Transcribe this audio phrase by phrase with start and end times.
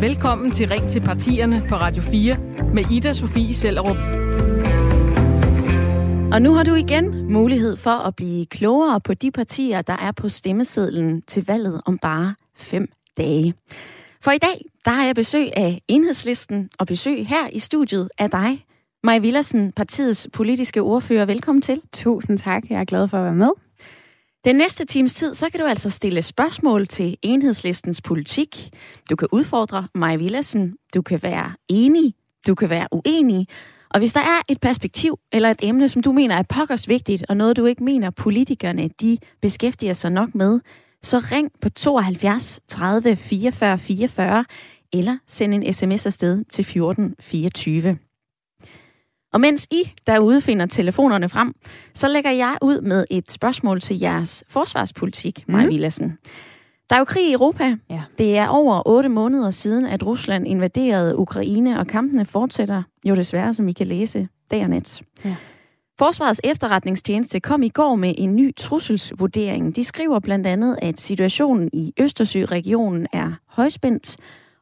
[0.00, 2.36] Velkommen til Ring til partierne på Radio 4
[2.74, 3.96] med Ida Sofie Sellerup.
[6.32, 10.12] Og nu har du igen mulighed for at blive klogere på de partier, der er
[10.12, 13.54] på stemmesedlen til valget om bare fem dage.
[14.20, 18.30] For i dag, der har jeg besøg af Enhedslisten og besøg her i studiet af
[18.30, 18.64] dig,
[19.04, 21.24] Maja Villersen, partiets politiske ordfører.
[21.24, 21.80] Velkommen til.
[21.92, 22.62] Tusind tak.
[22.70, 23.63] Jeg er glad for at være med.
[24.44, 28.70] Den næste times tid, så kan du altså stille spørgsmål til enhedslistens politik.
[29.10, 30.74] Du kan udfordre Maja Villassen.
[30.94, 32.14] Du kan være enig.
[32.46, 33.46] Du kan være uenig.
[33.90, 37.24] Og hvis der er et perspektiv eller et emne, som du mener er pokkers vigtigt,
[37.28, 40.60] og noget du ikke mener politikerne de beskæftiger sig nok med,
[41.02, 44.44] så ring på 72 30 44 44
[44.92, 47.98] eller send en sms afsted til 14 24.
[49.34, 51.54] Og mens I derude finder telefonerne frem,
[51.94, 55.70] så lægger jeg ud med et spørgsmål til jeres forsvarspolitik, Maja mm.
[55.70, 56.18] Villadsen.
[56.90, 57.76] Der er jo krig i Europa.
[57.90, 58.02] Ja.
[58.18, 63.54] Det er over otte måneder siden, at Rusland invaderede Ukraine, og kampene fortsætter jo desværre,
[63.54, 65.02] som I kan læse dag og nat.
[65.24, 65.36] Ja.
[65.98, 69.76] Forsvarets efterretningstjeneste kom i går med en ny trusselsvurdering.
[69.76, 74.16] De skriver blandt andet, at situationen i Østersø-regionen er højspændt,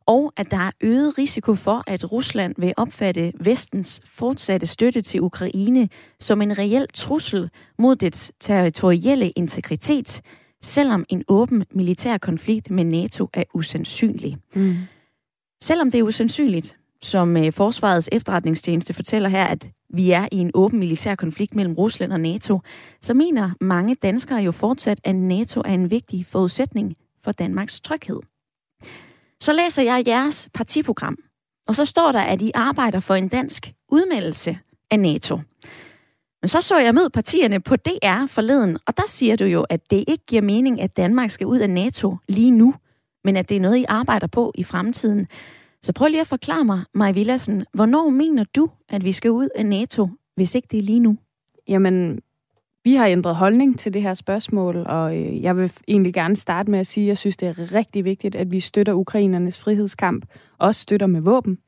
[0.06, 5.20] og at der er øget risiko for, at Rusland vil opfatte vestens fortsatte støtte til
[5.20, 5.88] Ukraine
[6.20, 10.22] som en reel trussel mod dets territorielle integritet,
[10.62, 14.36] selvom en åben militær konflikt med NATO er usandsynlig.
[14.54, 14.76] Mm.
[15.62, 20.50] Selvom det er usandsynligt, som øh, Forsvarets efterretningstjeneste fortæller her, at vi er i en
[20.54, 22.60] åben militær konflikt mellem Rusland og NATO,
[23.00, 28.20] så mener mange danskere jo fortsat, at NATO er en vigtig forudsætning for Danmarks tryghed.
[29.42, 31.16] Så læser jeg jeres partiprogram,
[31.68, 34.58] og så står der, at I arbejder for en dansk udmeldelse
[34.90, 35.36] af NATO.
[36.42, 39.90] Men så så jeg mød partierne på DR forleden, og der siger du jo, at
[39.90, 42.74] det ikke giver mening, at Danmark skal ud af NATO lige nu,
[43.24, 45.26] men at det er noget, I arbejder på i fremtiden.
[45.82, 49.48] Så prøv lige at forklare mig, Maja Villassen, hvornår mener du, at vi skal ud
[49.54, 51.16] af NATO, hvis ikke det er lige nu?
[51.68, 52.20] Jamen,
[52.84, 56.70] vi har ændret holdning til det her spørgsmål, og øh, jeg vil egentlig gerne starte
[56.70, 60.26] med at sige, at jeg synes, det er rigtig vigtigt, at vi støtter ukrainernes frihedskamp,
[60.58, 61.58] også støtter med våben.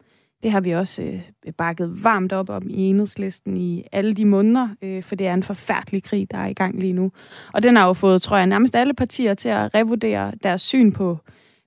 [0.42, 1.22] Det har vi også øh,
[1.58, 5.42] bakket varmt op om i enhedslisten i alle de måneder, øh, for det er en
[5.42, 7.10] forfærdelig krig, der er i gang lige nu.
[7.52, 10.92] Og den har jo fået, tror jeg, nærmest alle partier til at revurdere deres syn
[10.92, 11.18] på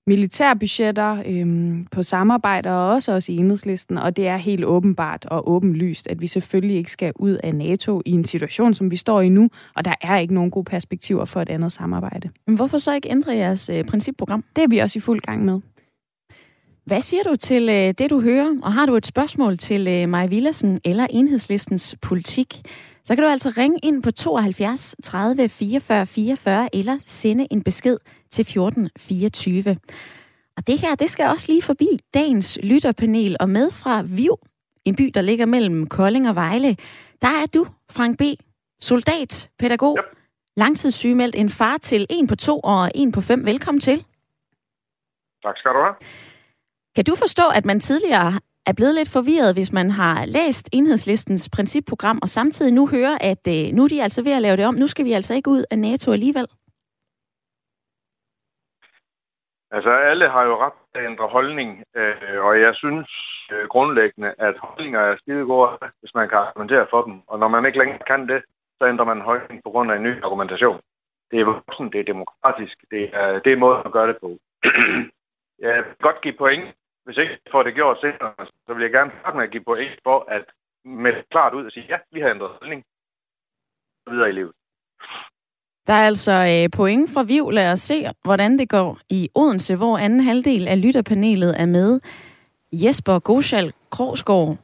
[0.08, 5.52] militærbudgetter, øhm, på samarbejder og også også i enhedslisten, og det er helt åbenbart og
[5.52, 9.22] åbenlyst, at vi selvfølgelig ikke skal ud af NATO i en situation, som vi står
[9.22, 12.30] i nu, og der er ikke nogen gode perspektiver for et andet samarbejde.
[12.48, 14.44] Men hvorfor så ikke ændre jeres øh, principprogram?
[14.56, 15.60] Det er vi også i fuld gang med.
[16.86, 18.56] Hvad siger du til øh, det, du hører?
[18.64, 22.62] Og har du et spørgsmål til øh, Maja Villersen eller enhedslistens politik,
[23.08, 27.98] så kan du altså ringe ind på 72 30 44 44 eller sende en besked
[28.32, 29.78] til 14 24.
[30.58, 34.38] Og det her, det skal også lige forbi dagens lytterpanel og med fra Viv,
[34.86, 36.78] en by, der ligger mellem Kolding og Vejle.
[37.22, 38.22] Der er du, Frank B.,
[38.82, 40.18] soldat, pædagog, yep.
[40.58, 43.46] langtidssygemeldt, en far til en på to og en på fem.
[43.46, 43.98] Velkommen til.
[45.44, 45.96] Tak skal du have.
[46.96, 48.40] Kan du forstå, at man tidligere
[48.70, 53.44] er blevet lidt forvirret, hvis man har læst enhedslistens principprogram, og samtidig nu hører, at
[53.56, 54.76] øh, nu er de altså ved at lave det om.
[54.76, 56.48] Nu skal vi altså ikke ud af NATO alligevel.
[59.72, 63.10] Altså, alle har jo ret til at ændre holdning, øh, og jeg synes
[63.52, 67.16] øh, grundlæggende, at holdninger er skide gode, hvis man kan argumentere for dem.
[67.28, 68.42] Og når man ikke længere kan det,
[68.78, 70.80] så ændrer man holdning på grund af en ny argumentation.
[71.32, 74.30] Det er voksen, det er demokratisk, det er, det er måden at gøre det på.
[75.66, 76.66] jeg vil godt give point,
[77.08, 78.34] hvis ikke får det gjort senere,
[78.66, 80.46] så vil jeg gerne starte med at give point for at
[80.86, 82.84] med klart ud og sige, ja, vi har ændret holdning
[84.10, 84.52] videre i livet.
[85.88, 87.52] Der er altså øh, point fra Viv.
[87.52, 92.00] Lad os se, hvordan det går i Odense, hvor anden halvdel af lytterpanelet er med.
[92.74, 94.58] Jesper Goschal Krogsgaard,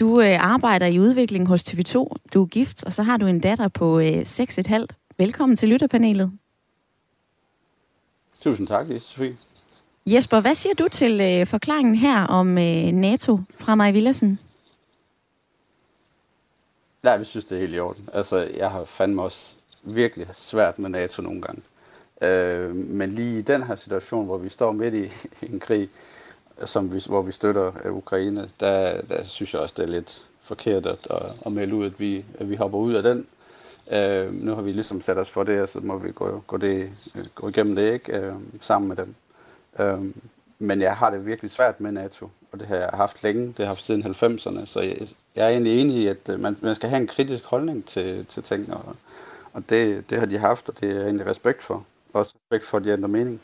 [0.00, 1.94] du øh, arbejder i udvikling hos TV2.
[2.34, 4.86] Du er gift, og så har du en datter på øh, 6,5.
[5.18, 6.32] Velkommen til lytterpanelet.
[8.40, 9.45] Tusind tak, Sofie.
[10.08, 14.38] Jesper, hvad siger du til øh, forklaringen her om øh, NATO fra Maja Villersen?
[17.02, 18.08] Nej, vi synes, det er helt i orden.
[18.12, 21.62] Altså, jeg har fandme også virkelig svært med NATO nogle gange.
[22.22, 25.10] Øh, men lige i den her situation, hvor vi står midt i
[25.42, 25.88] en krig,
[26.64, 30.26] som vi, hvor vi støtter øh, Ukraine, der, der synes jeg også, det er lidt
[30.42, 33.26] forkert at, at, at melde ud, at vi, at vi hopper ud af den.
[33.90, 36.90] Øh, nu har vi ligesom sat os for det, så må vi gå, gå, det,
[37.14, 39.14] øh, gå igennem det ikke øh, sammen med dem.
[39.78, 39.98] Øh,
[40.58, 43.46] men jeg har det virkelig svært med NATO, og det har jeg haft længe.
[43.46, 46.40] Det har jeg haft siden 90'erne, så jeg, jeg er egentlig enig i, at øh,
[46.40, 48.96] man, man skal have en kritisk holdning til, til ting, og,
[49.52, 51.84] og det, det har de haft, og det er jeg egentlig respekt for.
[52.12, 53.40] Også respekt for, at de ændrer mening.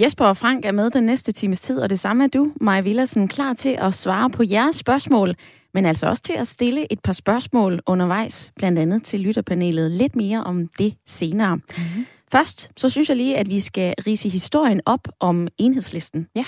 [0.00, 2.80] Jesper og Frank er med den næste times tid, og det samme er du, Maja
[2.80, 5.36] Villersen, klar til at svare på jeres spørgsmål,
[5.74, 9.90] men altså også til at stille et par spørgsmål undervejs, blandt andet til lytterpanelet.
[9.90, 11.56] Lidt mere om det senere.
[11.56, 12.06] Mm-hmm.
[12.32, 16.26] Først, så synes jeg lige, at vi skal rise historien op om enhedslisten.
[16.36, 16.44] Ja.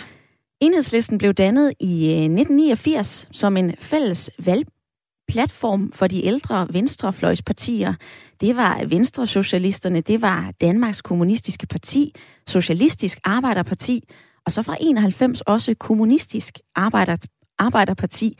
[0.60, 7.94] Enhedslisten blev dannet i 1989 øh, som en fælles valgplatform for de ældre venstrefløjspartier.
[8.40, 12.14] Det var Venstre Socialisterne, det var Danmarks Kommunistiske Parti,
[12.46, 14.02] Socialistisk Arbejderparti,
[14.46, 17.16] og så fra 91 også Kommunistisk Arbejder,
[17.58, 18.38] Arbejderparti.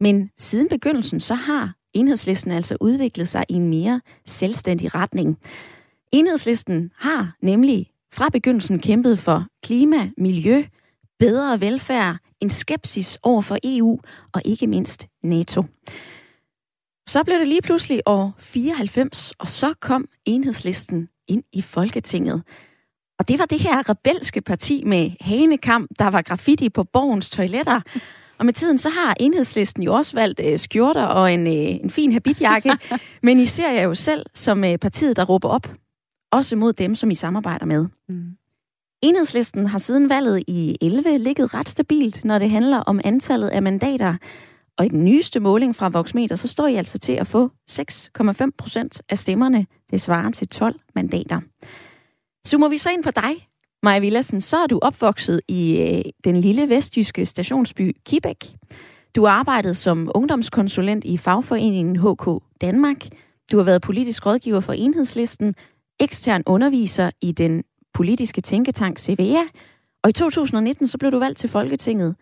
[0.00, 5.38] Men siden begyndelsen, så har enhedslisten altså udviklet sig i en mere selvstændig retning.
[6.14, 10.62] Enhedslisten har nemlig fra begyndelsen kæmpet for klima, miljø,
[11.18, 13.98] bedre velfærd, en skepsis over for EU
[14.32, 15.64] og ikke mindst NATO.
[17.08, 22.42] Så blev det lige pludselig år 94, og så kom enhedslisten ind i Folketinget.
[23.18, 27.80] Og det var det her rebelske parti med hanekamp, der var graffiti på borgens toiletter.
[28.38, 31.52] Og med tiden så har enhedslisten jo også valgt øh, skjorter og en, øh,
[31.84, 32.72] en fin habitjakke.
[33.22, 35.83] Men I ser jeg jo selv som øh, partiet, der råber op.
[36.34, 37.86] Også mod dem, som I samarbejder med.
[38.08, 38.24] Mm.
[39.02, 43.62] Enhedslisten har siden valget i 11 ligget ret stabilt, når det handler om antallet af
[43.62, 44.16] mandater.
[44.78, 48.50] Og i den nyeste måling fra Voxmeter, så står I altså til at få 6,5
[48.58, 49.66] procent af stemmerne.
[49.90, 51.40] Det svarer til 12 mandater.
[52.48, 53.48] Zoomer vi så ind på dig,
[53.82, 58.44] Maja Villadsen, så er du opvokset i øh, den lille vestjyske stationsby Kibæk.
[59.16, 63.06] Du har arbejdet som ungdomskonsulent i fagforeningen HK Danmark.
[63.52, 65.54] Du har været politisk rådgiver for Enhedslisten,
[66.00, 67.64] ekstern underviser i den
[67.94, 69.42] politiske tænketank CVA,
[70.02, 72.16] og i 2019 så blev du valgt til Folketinget.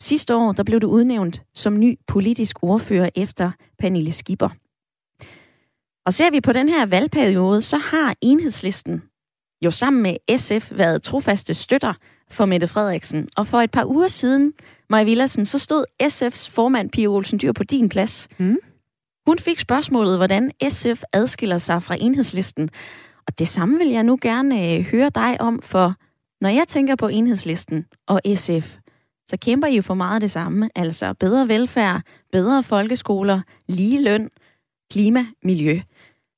[0.00, 4.48] Sidste år der blev du udnævnt som ny politisk ordfører efter Pernille Skipper.
[6.06, 9.02] Og ser vi på den her valgperiode, så har enhedslisten
[9.64, 11.94] jo sammen med SF været trofaste støtter
[12.30, 13.28] for Mette Frederiksen.
[13.36, 14.52] Og for et par uger siden,
[14.90, 18.28] Maja Villersen, så stod SF's formand Pia Olsen Dyr på din plads.
[18.38, 18.56] Mm.
[19.26, 22.70] Hun fik spørgsmålet, hvordan SF adskiller sig fra enhedslisten.
[23.26, 25.94] Og det samme vil jeg nu gerne øh, høre dig om, for
[26.40, 28.76] når jeg tænker på enhedslisten og SF,
[29.30, 32.02] så kæmper I jo for meget det samme, altså bedre velfærd,
[32.32, 34.30] bedre folkeskoler, lige løn,
[34.90, 35.80] klima, miljø.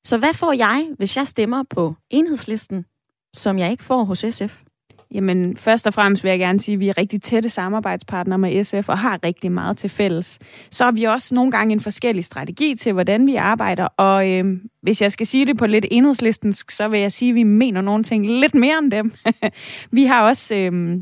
[0.05, 2.85] Så hvad får jeg, hvis jeg stemmer på enhedslisten,
[3.33, 4.64] som jeg ikke får hos SF?
[5.15, 8.63] Jamen, først og fremmest vil jeg gerne sige, at vi er rigtig tætte samarbejdspartnere med
[8.63, 10.39] SF og har rigtig meget til fælles.
[10.71, 14.45] Så har vi også nogle gange en forskellig strategi til, hvordan vi arbejder, og øh,
[14.81, 17.81] hvis jeg skal sige det på lidt enhedslistensk, så vil jeg sige, at vi mener
[17.81, 19.13] nogle ting lidt mere end dem.
[19.91, 21.01] vi har også øh,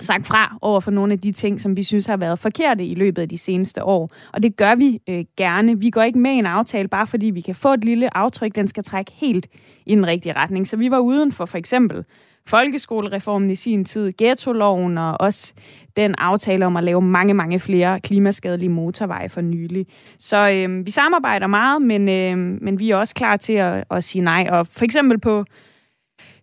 [0.00, 2.94] sagt fra over for nogle af de ting, som vi synes har været forkerte i
[2.94, 4.10] løbet af de seneste år.
[4.32, 5.78] Og det gør vi øh, gerne.
[5.78, 8.54] Vi går ikke med i en aftale, bare fordi vi kan få et lille aftryk.
[8.54, 9.46] Den skal trække helt
[9.86, 10.66] i den rigtige retning.
[10.66, 12.04] Så vi var uden for for eksempel
[12.48, 15.54] folkeskolereformen i sin tid, ghetto-loven og også
[15.96, 19.86] den aftale om at lave mange, mange flere klimaskadelige motorveje for nylig.
[20.18, 24.04] Så øh, vi samarbejder meget, men, øh, men vi er også klar til at, at
[24.04, 24.48] sige nej.
[24.50, 25.44] Og for eksempel på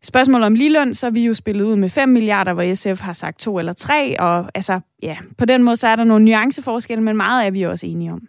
[0.04, 3.14] spørgsmålet om ligeløn, så er vi jo spillet ud med 5 milliarder, hvor SF har
[3.14, 7.04] sagt 2 eller 3, og altså, ja, på den måde så er der nogle nuanceforskelle,
[7.04, 8.22] men meget er vi også enige om.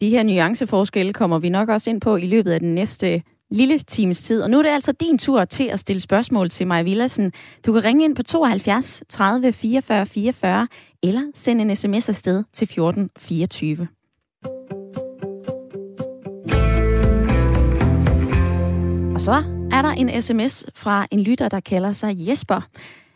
[0.00, 3.78] De her nuanceforskelle kommer vi nok også ind på i løbet af den næste lille
[3.78, 4.42] times tid.
[4.42, 7.32] Og nu er det altså din tur til at stille spørgsmål til Maja Villadsen.
[7.66, 10.68] Du kan ringe ind på 72 30 44 44
[11.02, 13.88] eller sende en sms afsted til 14 24.
[19.14, 22.60] Og så er der en sms fra en lytter, der kalder sig Jesper.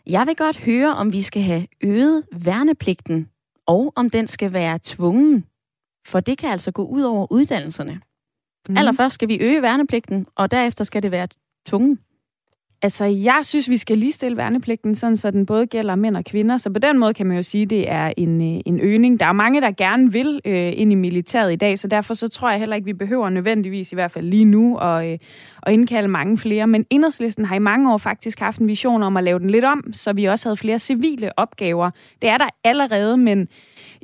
[0.07, 3.29] Jeg vil godt høre, om vi skal have øget værnepligten,
[3.67, 5.45] og om den skal være tvungen.
[6.07, 8.01] For det kan altså gå ud over uddannelserne.
[8.69, 8.77] Mm.
[8.77, 11.27] Allerførst skal vi øge værnepligten, og derefter skal det være
[11.65, 11.99] tvungen.
[12.83, 16.57] Altså, jeg synes, vi skal ligestille værnepligten, sådan så den både gælder mænd og kvinder.
[16.57, 19.19] Så på den måde kan man jo sige, at det er en, øh, en øgning.
[19.19, 22.27] Der er mange, der gerne vil øh, ind i militæret i dag, så derfor så
[22.27, 25.17] tror jeg heller ikke, vi behøver nødvendigvis, i hvert fald lige nu, at, øh,
[25.63, 26.67] at indkalde mange flere.
[26.67, 29.65] Men Inderslisten har i mange år faktisk haft en vision om at lave den lidt
[29.65, 31.91] om, så vi også havde flere civile opgaver.
[32.21, 33.47] Det er der allerede, men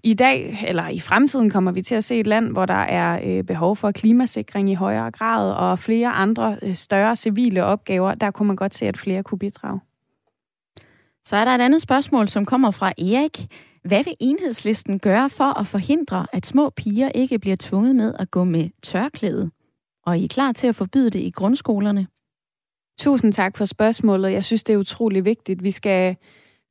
[0.03, 3.19] i dag, eller i fremtiden, kommer vi til at se et land, hvor der er
[3.23, 8.15] øh, behov for klimasikring i højere grad, og flere andre øh, større civile opgaver.
[8.15, 9.79] Der kunne man godt se, at flere kunne bidrage.
[11.25, 13.47] Så er der et andet spørgsmål, som kommer fra Erik.
[13.83, 18.31] Hvad vil enhedslisten gøre for at forhindre, at små piger ikke bliver tvunget med at
[18.31, 19.51] gå med tørklæde?
[20.05, 22.07] Og er I klar til at forbyde det i grundskolerne?
[22.99, 24.31] Tusind tak for spørgsmålet.
[24.31, 25.63] Jeg synes, det er utrolig vigtigt.
[25.63, 26.15] Vi skal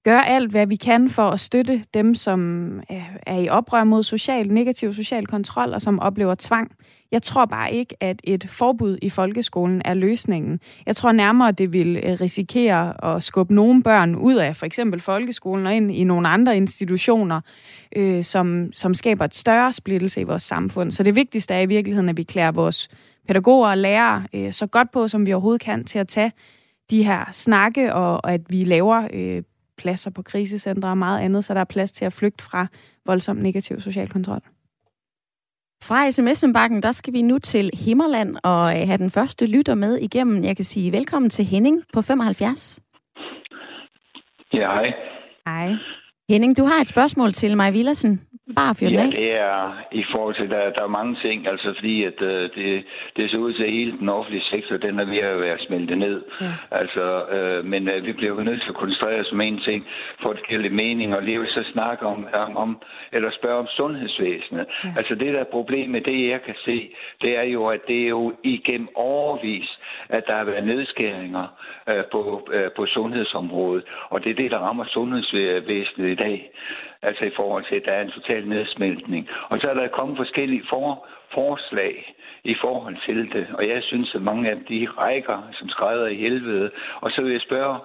[0.09, 4.03] gøre alt, hvad vi kan for at støtte dem, som øh, er i oprør mod
[4.03, 6.71] social, negativ social kontrol og som oplever tvang.
[7.13, 10.61] Jeg tror bare ikke, at et forbud i folkeskolen er løsningen.
[10.87, 15.01] Jeg tror nærmere, det vil øh, risikere at skubbe nogle børn ud af for eksempel
[15.01, 17.41] folkeskolen og ind i nogle andre institutioner,
[17.97, 20.91] øh, som, som skaber et større splittelse i vores samfund.
[20.91, 22.89] Så det vigtigste er i virkeligheden, at vi klæder vores
[23.27, 26.33] pædagoger og lærere øh, så godt på, som vi overhovedet kan, til at tage
[26.91, 29.43] de her snakke, og, og at vi laver øh,
[29.79, 32.67] pladser på krisecentre og meget andet, så der er plads til at flygte fra
[33.07, 34.41] voldsom negativ social kontrol.
[35.83, 39.97] Fra sms-bakken, der skal vi nu til Himmerland og øh, have den første lytter med
[39.97, 40.45] igennem.
[40.45, 42.81] Jeg kan sige velkommen til Henning på 75.
[44.53, 44.93] Ja, hej.
[45.47, 45.75] Hej.
[46.31, 48.28] Henning, du har et spørgsmål til mig, Villersen.
[48.57, 52.05] Bare fyr ja, det er i forhold til, der, der er mange ting, altså fordi
[52.05, 52.85] at uh, det,
[53.17, 55.99] det ser ud til, at hele den offentlige sektor, den er ved at være smeltet
[55.99, 56.23] ned.
[56.41, 56.53] Ja.
[56.71, 57.05] Altså,
[57.37, 59.87] uh, men uh, vi bliver jo nødt til at koncentrere os om en ting,
[60.23, 64.67] for at gælde mening, og lige så snakke om, om, om, eller spørge om sundhedsvæsenet.
[64.85, 64.89] Ja.
[64.97, 66.91] Altså det, der er problemet, det jeg kan se,
[67.23, 69.79] det er jo, at det er jo igennem overvis,
[70.09, 71.47] at der har været nedskæringer
[71.91, 76.51] uh, på, uh, på sundhedsområdet, og det er det, der rammer sundhedsvæsenet i dag
[77.03, 79.29] altså i forhold til, at der er en total nedsmeltning.
[79.49, 82.15] Og så er der kommet forskellige for, forslag
[82.45, 86.07] i forhold til det, og jeg synes, at mange af dem, de rækker som skrædder
[86.07, 86.71] i helvede.
[87.01, 87.79] Og så vil jeg spørge,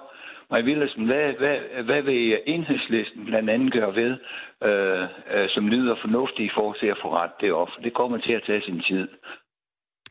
[0.50, 4.16] Maja Villersen, hvad, hvad, hvad vil enhedslisten blandt andet gøre ved,
[4.64, 5.02] øh,
[5.34, 7.70] øh, som lyder fornuftigt i forhold til at få ret det op?
[7.84, 9.08] Det kommer til at tage sin tid.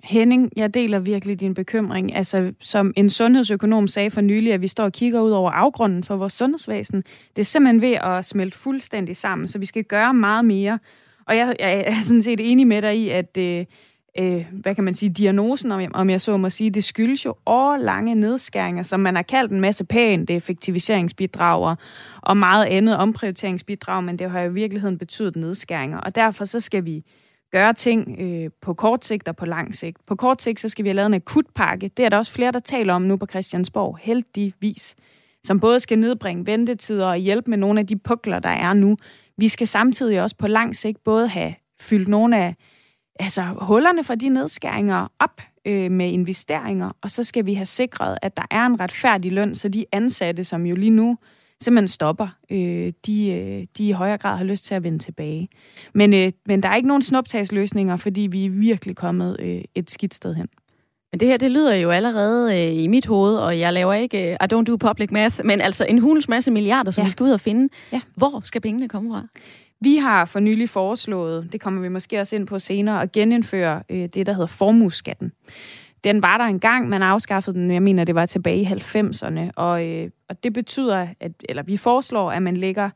[0.04, 2.16] Henning, jeg deler virkelig din bekymring.
[2.16, 6.04] Altså, som en sundhedsøkonom sagde for nylig, at vi står og kigger ud over afgrunden
[6.04, 7.04] for vores sundhedsvæsen.
[7.36, 10.80] Det er simpelthen ved at smelte fuldstændig sammen, så vi skal gøre meget mere.
[11.28, 13.66] Og jeg, jeg er sådan set enig med dig i, at øh,
[14.20, 17.26] øh, hvad kan man sige, diagnosen, om jeg, om jeg så må sige, det skyldes
[17.26, 21.76] jo årlange nedskæringer, som man har kaldt en masse pænt effektiviseringsbidrag
[22.22, 25.98] og meget andet omprioriteringsbidrag, men det har jo i virkeligheden betydet nedskæringer.
[25.98, 27.04] Og derfor så skal vi
[27.54, 29.98] gøre ting øh, på kort sigt og på lang sigt.
[30.06, 31.88] På kort sigt, så skal vi have lavet en akutpakke.
[31.98, 34.96] Det er der også flere, der taler om nu på Christiansborg, heldigvis,
[35.44, 38.98] som både skal nedbringe ventetider og hjælpe med nogle af de pukler, der er nu.
[39.38, 42.56] Vi skal samtidig også på lang sigt både have fyldt nogle af
[43.20, 48.18] altså, hullerne fra de nedskæringer op øh, med investeringer, og så skal vi have sikret,
[48.22, 51.18] at der er en retfærdig løn, så de ansatte, som jo lige nu
[51.64, 55.50] simpelthen stopper, øh, de, øh, de i højere grad har lyst til at vende tilbage.
[55.94, 59.92] Men, øh, men der er ikke nogen snuptagsløsninger, fordi vi er virkelig kommet øh, et
[59.92, 60.48] skidt sted hen.
[61.12, 64.30] Men det her, det lyder jo allerede øh, i mit hoved, og jeg laver ikke,
[64.30, 67.06] øh, I don't do public math, men altså en hulens masse milliarder, som ja.
[67.06, 67.74] vi skal ud og finde.
[67.92, 68.02] Ja.
[68.16, 69.28] Hvor skal pengene komme fra?
[69.82, 73.84] Vi har for nylig foreslået, det kommer vi måske også ind på senere, at genindføre
[73.90, 75.32] øh, det, der hedder formueskatten.
[76.04, 79.86] Den var der engang, man afskaffede den, jeg mener, det var tilbage i 90'erne, og,
[79.86, 82.90] øh, og det betyder, at, eller vi foreslår, at man lægger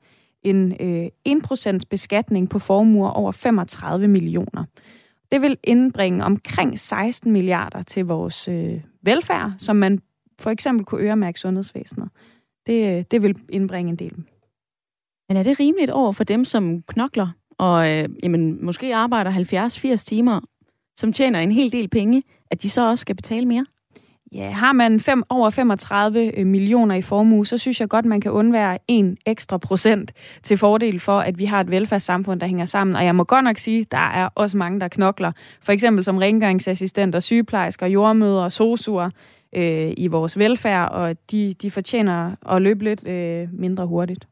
[0.44, 4.64] en øh, 1% beskatning på formuer over 35 millioner.
[5.32, 10.00] Det vil indbringe omkring 16 milliarder til vores øh, velfærd, som man
[10.40, 12.10] for eksempel kunne øremærke sundhedsvæsenet.
[12.68, 14.16] Det, øh, det vil indbringe en del.
[15.30, 19.32] Men er det rimeligt over for dem, som knokler og øh, jamen, måske arbejder
[19.96, 20.40] 70-80 timer,
[20.98, 23.66] som tjener en hel del penge, at de så også skal betale mere?
[24.32, 28.22] Ja, har man fem, over 35 øh, millioner i formue, så synes jeg godt, man
[28.22, 30.14] kan undvære en ekstra procent
[30.44, 32.96] til fordel for, at vi har et velfærdssamfund, der hænger sammen.
[32.96, 35.32] Og jeg må godt nok sige, der er også mange, der knokler.
[35.62, 39.10] For eksempel som rengøringsassistenter, sygeplejersker, jordmøder, sosuer
[39.56, 44.28] øh, i vores velfærd, og de, de fortjener at løbe lidt øh, mindre hurtigt.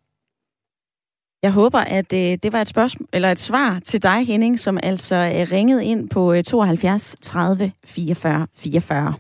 [1.45, 4.77] Jeg håber, at øh, det var et spørgsmål eller et svar til dig, Henning, som
[4.83, 9.13] altså øh, ringede ind på øh, 72 30 44 44.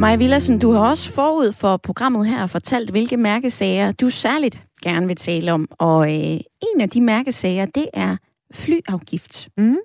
[0.00, 5.06] Maja Villersen, du har også forud for programmet her fortalt, hvilke mærkesager du særligt gerne
[5.06, 5.68] vil tale om.
[5.78, 6.40] Og øh,
[6.74, 8.16] en af de mærkesager, det er
[8.54, 9.48] flyafgift.
[9.56, 9.76] Mm.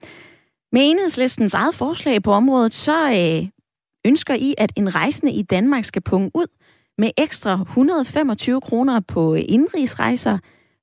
[0.72, 3.48] Med enhedslistens eget forslag på området, så øh,
[4.06, 6.48] ønsker I, at en rejsende i Danmark skal punge ud
[6.98, 10.38] med ekstra 125 kroner på indrigsrejser,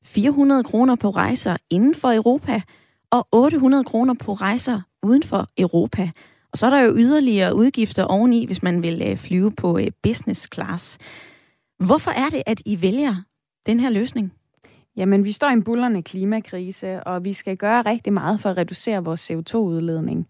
[0.05, 2.63] 400 kroner på rejser inden for Europa
[3.11, 6.11] og 800 kroner på rejser uden for Europa.
[6.53, 9.87] Og så er der jo yderligere udgifter oveni, hvis man vil øh, flyve på øh,
[10.03, 10.99] business class.
[11.79, 13.15] Hvorfor er det, at I vælger
[13.67, 14.33] den her løsning?
[14.97, 18.57] Jamen, vi står i en bullerne klimakrise, og vi skal gøre rigtig meget for at
[18.57, 20.29] reducere vores CO2-udledning.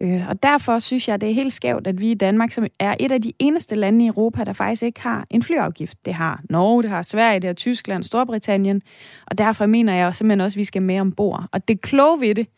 [0.00, 2.94] Øh, og derfor synes jeg, det er helt skævt, at vi i Danmark, som er
[3.00, 6.04] et af de eneste lande i Europa, der faktisk ikke har en flyafgift.
[6.04, 8.82] Det har Norge, det har Sverige, det har Tyskland, Storbritannien.
[9.26, 11.44] Og derfor mener jeg simpelthen også, at vi skal med ombord.
[11.52, 12.48] Og det kloge ved det,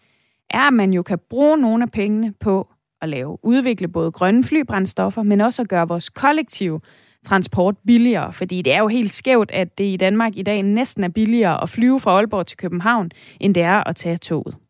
[0.51, 2.69] er, at man jo kan bruge nogle af pengene på
[3.03, 3.39] at lave.
[3.45, 6.81] Udvikle både grønne flybrændstoffer, men også at gøre vores kollektive
[7.25, 8.33] transport billigere.
[8.33, 11.63] Fordi det er jo helt skævt, at det i Danmark i dag næsten er billigere
[11.63, 14.68] at flyve fra Aalborg til København, end det er at tage toget.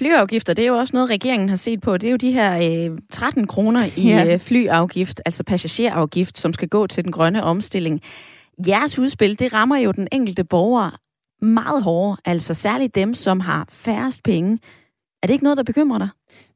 [0.00, 1.96] Flyafgifter, det er jo også noget, regeringen har set på.
[1.96, 4.32] Det er jo de her øh, 13 kroner i ja.
[4.32, 8.00] øh, flyafgift, altså passagerafgift, som skal gå til den grønne omstilling.
[8.66, 10.90] Jeres udspil, det rammer jo den enkelte borger
[11.44, 14.58] meget hårdere, altså særligt dem, som har færrest penge.
[15.22, 16.08] Er det ikke noget, der bekymrer dig?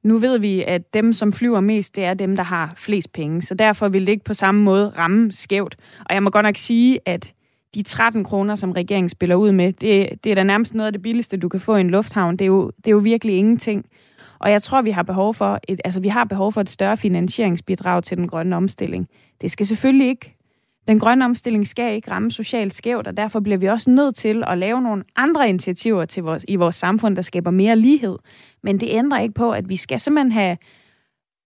[0.05, 3.43] Nu ved vi, at dem, som flyver mest, det er dem, der har flest penge.
[3.43, 5.77] Så derfor vil det ikke på samme måde ramme skævt.
[6.09, 7.33] Og jeg må godt nok sige, at
[7.75, 10.93] de 13 kroner, som regeringen spiller ud med, det, det er da nærmest noget af
[10.93, 12.37] det billigste, du kan få i en lufthavn.
[12.37, 13.85] Det er jo, det er jo virkelig ingenting.
[14.39, 16.97] Og jeg tror, vi har behov for et, altså, vi har behov for et større
[16.97, 19.09] finansieringsbidrag til den grønne omstilling.
[19.41, 20.37] Det skal selvfølgelig ikke
[20.89, 24.45] den grønne omstilling skal ikke ramme socialt skævt, og derfor bliver vi også nødt til
[24.47, 28.19] at lave nogle andre initiativer til vores, i vores samfund, der skaber mere lighed.
[28.63, 30.57] Men det ændrer ikke på, at vi skal simpelthen have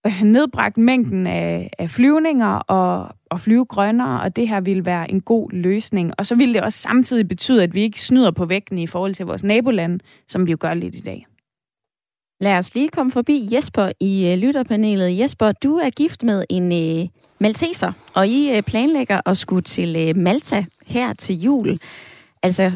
[0.07, 5.11] øh, nedbragt mængden af, af flyvninger og, og flyve grønnere, og det her vil være
[5.11, 6.13] en god løsning.
[6.17, 9.13] Og så vil det også samtidig betyde, at vi ikke snyder på vægten i forhold
[9.13, 11.25] til vores nabolande, som vi jo gør lidt i dag.
[12.41, 15.19] Lad os lige komme forbi Jesper i øh, lytterpanelet.
[15.19, 17.07] Jesper, du er gift med en øh,
[17.39, 21.79] malteser, og I øh, planlægger at skulle til øh, Malta her til jul.
[22.43, 22.71] Altså,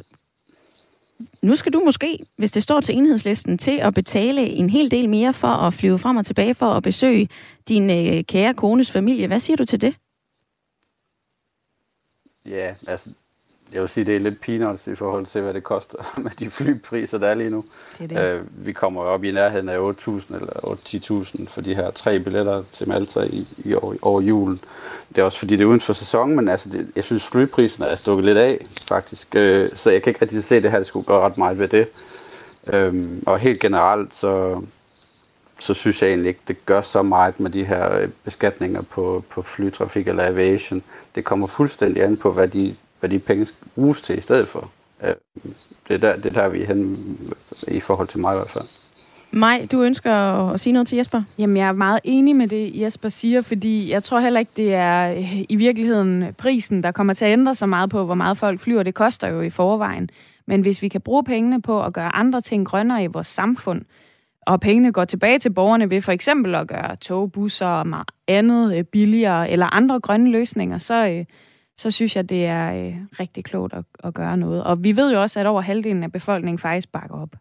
[1.42, 5.10] nu skal du måske, hvis det står til enhedslisten, til at betale en hel del
[5.10, 7.30] mere for at flyve frem og tilbage for at besøge
[7.68, 9.28] din øh, kære kones familie.
[9.28, 9.96] Hvad siger du til det?
[12.46, 13.10] Ja, altså,
[13.74, 16.50] jeg vil sige, det er lidt peanuts i forhold til, hvad det koster med de
[16.50, 17.66] flypriser, der er lige nu.
[18.00, 18.40] Det er det.
[18.40, 20.78] Øh, vi kommer op i nærheden af 8.000 eller
[21.40, 24.60] 8-10.000 for de her tre billetter til Malta i, i år, over julen.
[25.10, 27.84] Det er også fordi, det er uden for sæsonen, men altså, det, jeg synes, flyprisen
[27.84, 29.28] er stukket lidt af, faktisk.
[29.36, 31.60] Øh, så jeg kan ikke rigtig se, at det her det skulle gøre ret meget
[31.60, 31.88] ved det.
[32.68, 34.62] Øh, og helt generelt, så,
[35.64, 39.24] så synes jeg egentlig ikke, det gør så meget med de her øh, beskatninger på,
[39.30, 40.84] på flytrafik eller aviation.
[41.16, 44.48] Det kommer fuldstændig an på, hvad de, hvad de penge skal bruges til i stedet
[44.48, 44.70] for.
[45.04, 45.14] Øh,
[45.88, 47.18] det er der, det er der vi er hen
[47.68, 48.66] i forhold til mig i hvert fald.
[49.32, 50.14] Maj, du ønsker
[50.52, 51.24] at sige noget til Jesper?
[51.38, 54.74] Jamen, jeg er meget enig med det, Jesper siger, fordi jeg tror heller ikke, det
[54.74, 58.38] er øh, i virkeligheden prisen, der kommer til at ændre så meget på, hvor meget
[58.38, 58.84] folk flyver.
[58.84, 60.10] Det koster jo i forvejen.
[60.46, 63.82] Men hvis vi kan bruge pengene på at gøre andre ting grønnere i vores samfund,
[64.48, 68.78] og pengene går tilbage til borgerne ved for eksempel at gøre tog, busser og andet
[68.78, 71.26] øh, billigere, eller andre grønne løsninger, så, øh,
[71.78, 74.64] så synes jeg, det er øh, rigtig klogt at, at gøre noget.
[74.64, 77.36] Og vi ved jo også, at over halvdelen af befolkningen faktisk bakker op.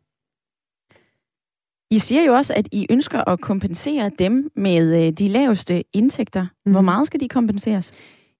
[1.90, 6.46] I siger jo også, at I ønsker at kompensere dem med de laveste indtægter.
[6.66, 6.72] Mm.
[6.72, 6.84] Hvor mhm.
[6.84, 7.92] meget skal de kompenseres?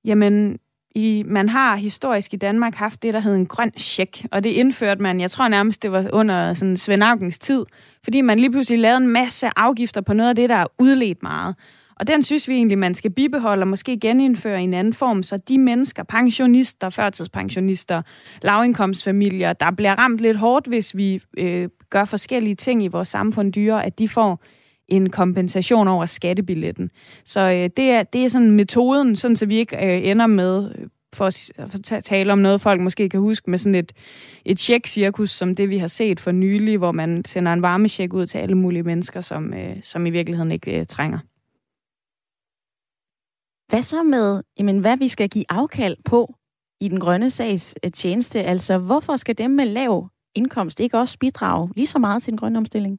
[0.05, 0.59] Jamen,
[0.94, 4.50] i, man har historisk i Danmark haft det, der hed en grøn check, og det
[4.50, 7.64] indførte man, jeg tror nærmest, det var under sådan Svend Augens tid,
[8.05, 11.22] fordi man lige pludselig lavede en masse afgifter på noget af det, der er udledt
[11.22, 11.55] meget.
[11.96, 15.22] Og den synes vi egentlig, man skal bibeholde og måske genindføre i en anden form,
[15.22, 18.02] så de mennesker, pensionister, førtidspensionister,
[18.42, 23.52] lavindkomstfamilier, der bliver ramt lidt hårdt, hvis vi øh, gør forskellige ting i vores samfund
[23.52, 24.42] dyre, at de får
[24.92, 26.90] en kompensation over skattebilletten.
[27.24, 30.72] Så øh, det, er, det er sådan metoden, sådan så vi ikke øh, ender med
[30.78, 31.26] øh, for
[31.94, 33.92] at tale om noget, folk måske kan huske, med sådan et,
[34.44, 38.26] et check-cirkus, som det vi har set for nylig, hvor man sender en varmecheck ud
[38.26, 41.18] til alle mulige mennesker, som, øh, som i virkeligheden ikke øh, trænger.
[43.68, 46.35] Hvad så med, jamen, hvad vi skal give afkald på
[46.81, 48.42] i den grønne sags øh, tjeneste?
[48.42, 52.38] Altså, hvorfor skal dem med lav indkomst ikke også bidrage lige så meget til den
[52.38, 52.98] grønne omstilling?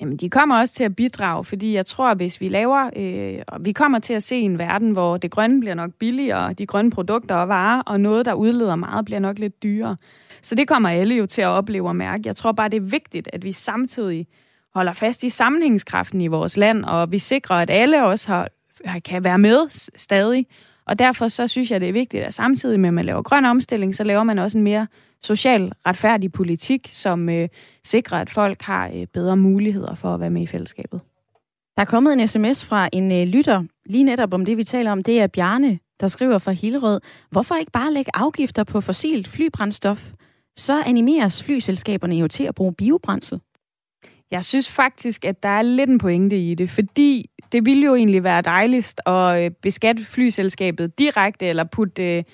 [0.00, 2.90] Jamen, de kommer også til at bidrage, fordi jeg tror, hvis vi laver...
[2.96, 6.66] Øh, vi kommer til at se en verden, hvor det grønne bliver nok billigere, de
[6.66, 9.96] grønne produkter og varer, og noget, der udleder meget, bliver nok lidt dyrere.
[10.42, 12.22] Så det kommer alle jo til at opleve og mærke.
[12.26, 14.26] Jeg tror bare, det er vigtigt, at vi samtidig
[14.74, 18.48] holder fast i sammenhængskraften i vores land, og vi sikrer, at alle også har,
[18.98, 19.58] kan være med
[19.96, 20.46] stadig.
[20.86, 23.44] Og derfor så synes jeg, det er vigtigt, at samtidig med, at man laver grøn
[23.44, 24.86] omstilling, så laver man også en mere
[25.22, 27.48] social retfærdig politik, som øh,
[27.84, 31.00] sikrer, at folk har øh, bedre muligheder for at være med i fællesskabet.
[31.76, 34.92] Der er kommet en sms fra en øh, lytter, lige netop om det, vi taler
[34.92, 35.02] om.
[35.02, 37.00] Det er Bjarne, der skriver fra Hillerød.
[37.30, 40.12] Hvorfor ikke bare lægge afgifter på fossilt flybrændstof?
[40.56, 43.40] Så animeres flyselskaberne jo til at bruge biobrændsel.
[44.30, 47.94] Jeg synes faktisk, at der er lidt en pointe i det, fordi det ville jo
[47.94, 52.24] egentlig være dejligst at øh, beskatte flyselskabet direkte eller putte øh,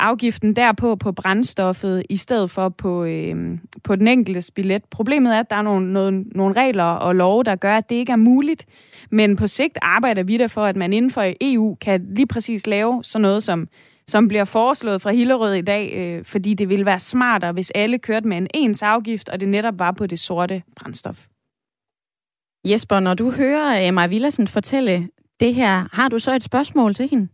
[0.00, 4.84] afgiften derpå på brændstoffet, i stedet for på, øh, på den enkelte billet.
[4.84, 7.96] Problemet er, at der er nogle, nogle, nogle regler og love, der gør, at det
[7.96, 8.66] ikke er muligt.
[9.10, 12.66] Men på sigt arbejder vi der for, at man inden for EU kan lige præcis
[12.66, 13.68] lave sådan noget, som,
[14.08, 17.98] som bliver foreslået fra Hillerød i dag, øh, fordi det ville være smartere, hvis alle
[17.98, 21.26] kørte med en ens afgift, og det netop var på det sorte brændstof.
[22.64, 25.08] Jesper, når du hører øh, Emma Villersen fortælle
[25.40, 27.28] det her, har du så et spørgsmål til hende?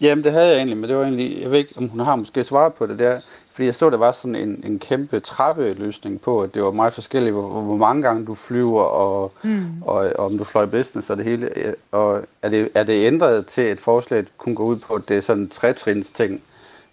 [0.00, 2.16] Jamen, det havde jeg egentlig, men det var egentlig, jeg ved ikke, om hun har
[2.16, 3.20] måske svaret på det der,
[3.52, 6.92] fordi jeg så, der var sådan en, en kæmpe trappeløsning på, at det var meget
[6.92, 9.82] forskelligt, hvor, hvor mange gange du flyver, og, mm.
[9.82, 11.74] og, og om du fløj business og det hele.
[11.92, 15.08] Og er det, er det ændret til et forslag, at kunne gå ud på, at
[15.08, 16.42] det er sådan en trætrins ting?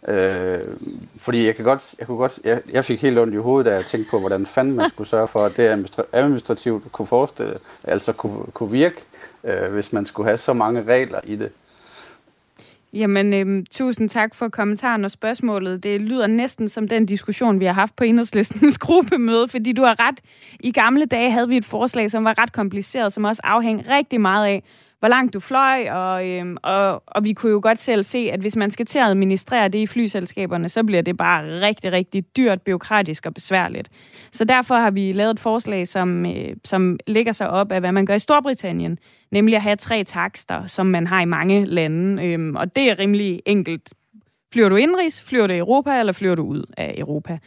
[0.08, 0.60] Øh,
[1.18, 3.76] fordi jeg kan godt, jeg kunne godt, jeg, jeg fik helt ondt i hovedet, da
[3.76, 8.14] jeg tænkte på, hvordan fanden man skulle sørge for, at det administrativt kunne forestille, altså
[8.14, 9.04] kunne, kunne virke,
[9.44, 11.52] øh, hvis man skulle have så mange regler i det.
[12.94, 15.84] Jamen, øhm, tusind tak for kommentaren og spørgsmålet.
[15.84, 20.00] Det lyder næsten som den diskussion, vi har haft på Enhedslistens gruppemøde, fordi du har
[20.00, 20.22] ret.
[20.60, 24.22] I gamle dage havde vi et forslag, som var ret kompliceret, som også afhængte rigtig
[24.22, 24.64] meget af,
[25.02, 28.40] hvor langt du fløj, og, øhm, og, og vi kunne jo godt selv se, at
[28.40, 32.24] hvis man skal til at administrere det i flyselskaberne, så bliver det bare rigtig, rigtig
[32.38, 33.90] dyrt, byråkratisk og besværligt.
[34.32, 37.92] Så derfor har vi lavet et forslag, som, øh, som ligger sig op af, hvad
[37.92, 39.00] man gør i Storbritannien,
[39.32, 43.00] nemlig at have tre takster, som man har i mange lande, øhm, og det er
[43.00, 43.94] rimelig enkelt.
[44.54, 47.38] Flyver du indrigs, flyver du i Europa, eller flyver du ud af Europa?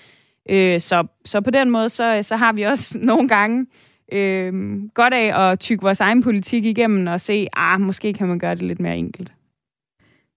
[0.51, 3.67] Øh, så, så på den måde, så, så har vi også nogle gange
[4.13, 4.53] øh,
[4.95, 8.55] godt af at tykke vores egen politik igennem og se, ah, måske kan man gøre
[8.55, 9.33] det lidt mere enkelt.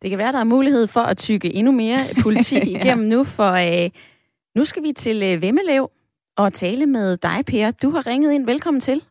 [0.01, 2.80] Det kan være, der er mulighed for at tykke endnu mere politik ja.
[2.80, 3.89] igennem nu, for øh,
[4.56, 5.91] nu skal vi til øh, Vemmelev
[6.38, 7.71] og tale med dig, Per.
[7.71, 8.45] Du har ringet ind.
[8.45, 9.03] Velkommen til.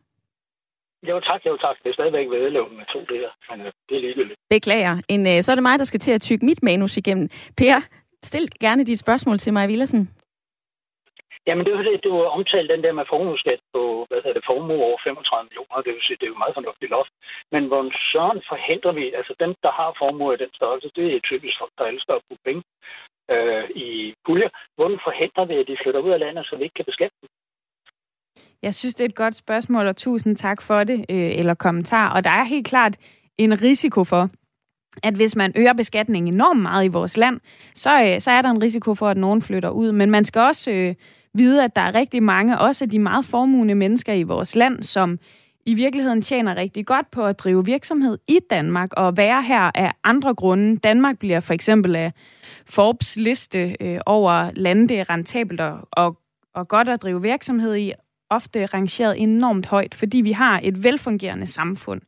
[1.09, 1.75] Jo tak, jo tak.
[1.83, 4.39] Det er stadigvæk Vemmelev med to der, men øh, det er ligegyldigt.
[4.49, 5.01] Beklager.
[5.07, 7.29] En, øh, så er det mig, der skal til at tykke mit manus igennem.
[7.57, 7.75] Per,
[8.23, 10.09] stil gerne dit spørgsmål til mig, Villersen.
[11.47, 14.49] Jamen, det er jo det, du omtalt den der med formueskat på, hvad hedder det,
[14.49, 15.85] formue over 35 millioner.
[15.85, 17.13] Det vil sige, det er jo meget fornuftigt loft.
[17.53, 17.81] Men hvor
[18.11, 21.73] søren forhindrer vi, altså dem, der har formue i den størrelse, det er typisk folk,
[21.77, 22.63] der elsker at bruge penge
[23.33, 23.89] øh, i
[24.25, 24.51] puljer.
[24.77, 27.29] Hvordan forhindrer vi, at de flytter ud af landet, så vi ikke kan beskatte dem?
[28.67, 32.05] Jeg synes, det er et godt spørgsmål, og tusind tak for det, øh, eller kommentar.
[32.15, 32.95] Og der er helt klart
[33.37, 34.23] en risiko for,
[35.03, 37.39] at hvis man øger beskatningen enormt meget i vores land,
[37.75, 39.91] så, øh, så er der en risiko for, at nogen flytter ud.
[39.91, 40.95] Men man skal også øh,
[41.37, 45.19] vide, at der er rigtig mange, også de meget formugende mennesker i vores land, som
[45.65, 49.93] i virkeligheden tjener rigtig godt på at drive virksomhed i Danmark og være her af
[50.03, 50.77] andre grunde.
[50.77, 52.13] Danmark bliver for eksempel af
[52.65, 56.17] Forbes liste øh, over lande, det er rentabelt og, og,
[56.55, 57.91] og godt at drive virksomhed i,
[58.29, 62.01] ofte rangeret enormt højt, fordi vi har et velfungerende samfund.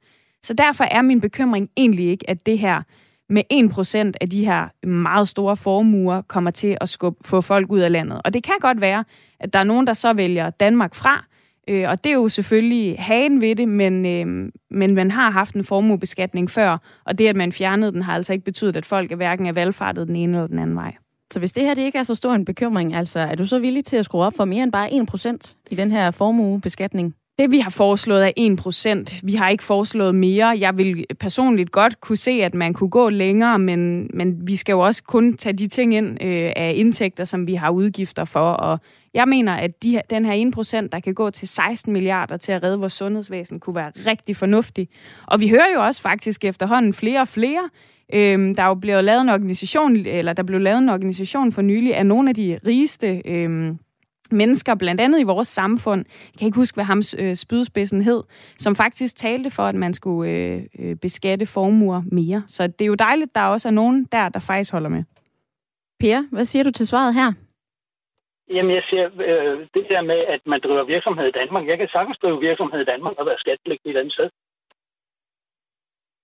[0.44, 2.82] Så derfor er min bekymring egentlig ikke, at det her
[3.30, 7.80] med 1% af de her meget store formuer kommer til at skubbe, få folk ud
[7.80, 8.22] af landet.
[8.26, 9.04] Og det kan godt være,
[9.39, 11.26] at der er nogen, der så vælger Danmark fra,
[11.68, 15.56] øh, og det er jo selvfølgelig hagen ved det, men, øh, men man har haft
[15.56, 19.12] en formuebeskatning før, og det, at man fjernede den, har altså ikke betydet, at folk
[19.12, 20.94] er hverken er valgfartet den ene eller den anden vej.
[21.34, 23.60] Så hvis det her det ikke er så stor en bekymring, altså er du så
[23.60, 27.15] villig til at skrue op for mere end bare 1% i den her formuebeskatning?
[27.39, 29.19] Det, vi har foreslået, er 1%.
[29.23, 30.47] Vi har ikke foreslået mere.
[30.60, 34.73] Jeg vil personligt godt kunne se, at man kunne gå længere, men, men vi skal
[34.73, 38.52] jo også kun tage de ting ind øh, af indtægter, som vi har udgifter for.
[38.52, 38.80] Og
[39.13, 40.52] jeg mener, at de, den her
[40.84, 44.36] 1%, der kan gå til 16 milliarder til at redde vores sundhedsvæsen, kunne være rigtig
[44.36, 44.89] fornuftig.
[45.28, 47.69] Og vi hører jo også faktisk efterhånden flere og flere,
[48.13, 51.62] Øhm, der er jo blevet lavet en organisation, eller der blev lavet en organisation for
[51.62, 53.78] nylig af nogle af de rigeste øhm,
[54.32, 58.24] mennesker, blandt andet i vores samfund, jeg kan ikke huske, hvad ham øh, spydspidsen hed,
[58.58, 62.44] som faktisk talte for, at man skulle øh, øh, beskatte formuer mere.
[62.48, 65.04] Så det er jo dejligt, der også er nogen der, der faktisk holder med.
[66.00, 67.34] Per, hvad siger du til svaret her?
[68.50, 71.68] Jamen, jeg siger, øh, det der med, at man driver virksomhed i Danmark.
[71.68, 74.30] Jeg kan sagtens drive virksomhed i Danmark og være skattepligtig i et andet sted.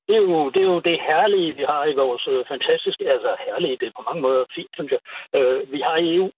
[0.08, 3.36] Det er, jo, det er jo det herlige, vi har i vores øh, fantastiske, altså
[3.46, 5.02] herlige, det er på mange måder fint, synes jeg,
[5.38, 6.32] øh, vi har i EU.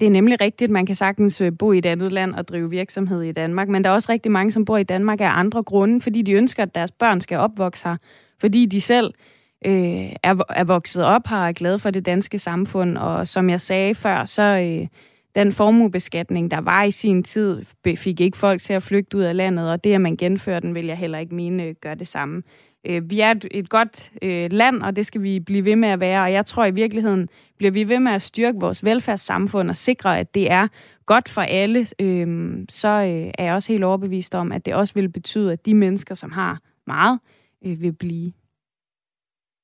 [0.00, 2.48] Det er nemlig rigtigt, at man kan sagtens øh, bo i et andet land og
[2.48, 5.28] drive virksomhed i Danmark, men der er også rigtig mange, som bor i Danmark af
[5.30, 7.96] andre grunde, fordi de ønsker, at deres børn skal opvokse her,
[8.40, 9.14] fordi de selv
[9.66, 13.50] øh, er, er vokset op her og er glade for det danske samfund, og som
[13.50, 14.86] jeg sagde før, så øh,
[15.36, 17.62] den formuebeskatning, der var i sin tid,
[17.96, 20.74] fik ikke folk til at flygte ud af landet, og det, at man genfører den,
[20.74, 22.42] vil jeg heller ikke mene øh, gør det samme.
[22.86, 26.00] Øh, vi er et, godt øh, land, og det skal vi blive ved med at
[26.00, 29.76] være, og jeg tror i virkeligheden, bliver vi ved med at styrke vores velfærdssamfund og
[29.76, 30.68] sikre, at det er
[31.06, 31.86] godt for alle,
[32.68, 32.88] så
[33.38, 36.32] er jeg også helt overbevist om, at det også vil betyde, at de mennesker, som
[36.32, 37.18] har meget,
[37.62, 38.32] vil blive.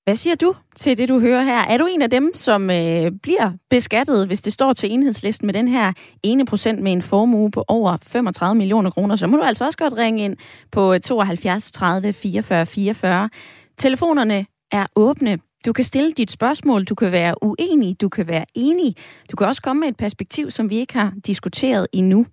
[0.04, 1.58] Hvad siger du til det, du hører her?
[1.58, 5.54] Er du en af dem, som øh, bliver beskattet, hvis det står til enhedslisten med
[5.54, 9.16] den her ene procent med en formue på over 35 millioner kroner?
[9.16, 10.36] Så må du altså også godt ringe ind
[10.72, 13.30] på 72 30 44 44.
[13.78, 15.38] Telefonerne er åbne.
[15.66, 18.96] Du kan stille dit spørgsmål, du kan være uenig, du kan være enig.
[19.30, 22.26] Du kan også komme med et perspektiv, som vi ikke har diskuteret endnu.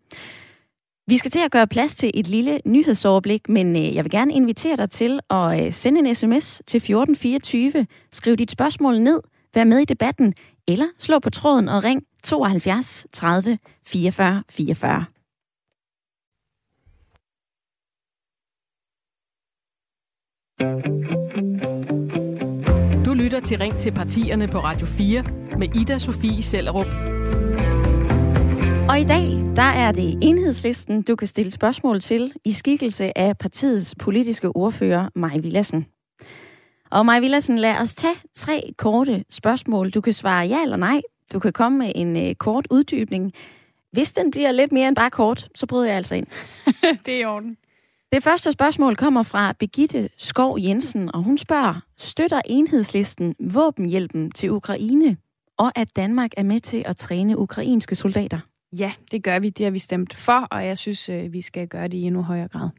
[1.09, 4.33] Vi skal til at gøre plads til et lille nyhedsoverblik, men øh, jeg vil gerne
[4.33, 7.87] invitere dig til at øh, sende en sms til 1424.
[8.11, 9.21] Skriv dit spørgsmål ned,
[9.53, 10.33] vær med i debatten,
[10.67, 15.05] eller slå på tråden og ring 72 30 44 44.
[23.05, 25.23] Du lytter til Ring til partierne på Radio 4
[25.57, 27.18] med Ida Sofie Sellerup.
[28.89, 33.37] Og i dag, der er det enhedslisten, du kan stille spørgsmål til i skikkelse af
[33.37, 35.85] partiets politiske ordfører, Maj Villassen.
[36.91, 39.89] Og Maj Villassen, lad os tage tre korte spørgsmål.
[39.89, 41.01] Du kan svare ja eller nej.
[41.33, 43.33] Du kan komme med en uh, kort uddybning.
[43.91, 46.27] Hvis den bliver lidt mere end bare kort, så bryder jeg altså ind.
[47.05, 47.57] det er i orden.
[48.11, 54.51] Det første spørgsmål kommer fra Begitte Skov Jensen, og hun spørger, støtter enhedslisten våbenhjælpen til
[54.51, 55.17] Ukraine,
[55.57, 58.48] og at Danmark er med til at træne ukrainske soldater?
[58.77, 59.49] Ja, det gør vi.
[59.49, 62.21] Det har vi stemt for, og jeg synes, øh, vi skal gøre det i endnu
[62.21, 62.69] højere grad.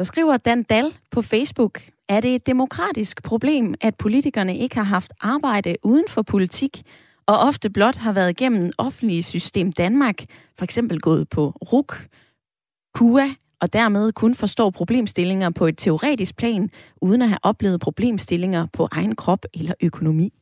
[0.00, 4.82] Så skriver Dan Dal på Facebook, er det et demokratisk problem, at politikerne ikke har
[4.82, 6.82] haft arbejde uden for politik,
[7.26, 10.24] og ofte blot har været igennem offentlige system Danmark,
[10.58, 12.08] for eksempel gået på RUK,
[12.94, 13.28] KUA,
[13.60, 16.70] og dermed kun forstår problemstillinger på et teoretisk plan,
[17.02, 20.32] uden at have oplevet problemstillinger på egen krop eller økonomi.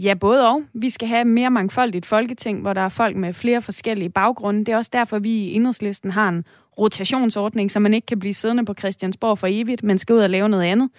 [0.00, 0.62] Ja, både og.
[0.74, 4.64] Vi skal have mere mangfoldigt folketing, hvor der er folk med flere forskellige baggrunde.
[4.64, 6.44] Det er også derfor, vi i Enhedslisten har en
[6.78, 10.30] rotationsordning, så man ikke kan blive siddende på Christiansborg for evigt, men skal ud og
[10.30, 10.90] lave noget andet.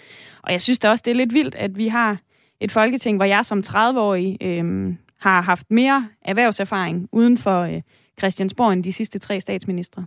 [0.43, 2.17] Og jeg synes da også, det er lidt vildt, at vi har
[2.59, 7.81] et folketing, hvor jeg som 30-årig øh, har haft mere erhvervserfaring uden for øh,
[8.19, 10.05] Christiansborg end de sidste tre statsministre.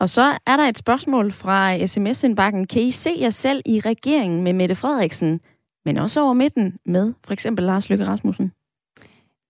[0.00, 2.66] Og så er der et spørgsmål fra sms-indbakken.
[2.66, 5.40] Kan I se jer selv i regeringen med Mette Frederiksen,
[5.84, 8.52] men også over midten med for eksempel Lars Løkke Rasmussen?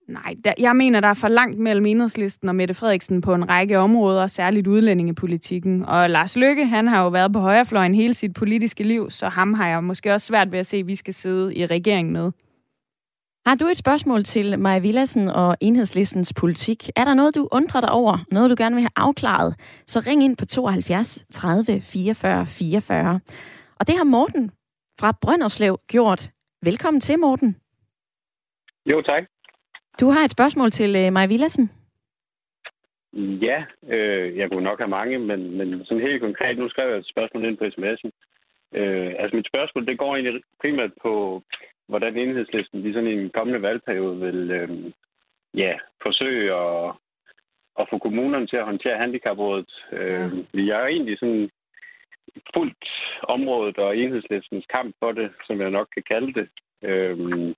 [0.09, 3.49] Nej, der, jeg mener, der er for langt mellem enhedslisten og Mette Frederiksen på en
[3.49, 5.85] række områder, særligt udlændingepolitikken.
[5.85, 9.55] Og Lars Løkke, han har jo været på højrefløjen hele sit politiske liv, så ham
[9.55, 12.33] har jeg måske også svært ved at se, at vi skal sidde i regering med.
[13.47, 16.91] Har du et spørgsmål til Maja Villassen og enhedslistens politik?
[16.97, 18.25] Er der noget, du undrer dig over?
[18.31, 19.55] Noget, du gerne vil have afklaret?
[19.87, 23.21] Så ring ind på 72 30 44 44.
[23.81, 24.51] Og det har Morten
[25.03, 26.23] fra Brønderslev gjort.
[26.63, 27.57] Velkommen til, Morten.
[28.91, 29.25] Jo, tak.
[30.01, 31.71] Du har et spørgsmål til uh, Maja Villassen.
[33.47, 36.99] Ja, øh, jeg kunne nok have mange, men, men sådan helt konkret, nu skrev jeg
[36.99, 38.11] et spørgsmål ind på sms'en.
[38.79, 41.43] Øh, altså mit spørgsmål, det går egentlig primært på,
[41.89, 44.93] hvordan enhedslisten i sådan en kommende valgperiode vil øh,
[45.55, 46.95] ja, forsøge at,
[47.81, 49.71] at få kommunerne til at håndtere handicaprådet.
[49.93, 50.31] Øh,
[50.69, 51.51] jeg er egentlig sådan
[52.55, 52.85] fuldt
[53.23, 56.49] området og enhedslistens kamp for det, som jeg nok kan kalde det.
[56.85, 57.55] Øh,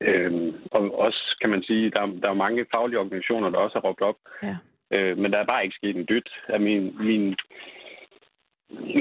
[0.00, 3.88] Øh, og også kan man sige, der, der er mange faglige organisationer, der også har
[3.88, 4.16] råbt op.
[4.42, 4.56] Ja.
[4.90, 7.36] Øh, men der er bare ikke sket en dyt af min, min,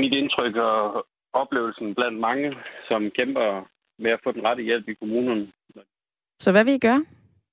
[0.01, 2.55] mit indtryk og oplevelsen blandt mange,
[2.87, 3.67] som kæmper
[3.99, 5.51] med at få den rette hjælp i kommunerne.
[6.39, 7.05] Så hvad vil I gøre?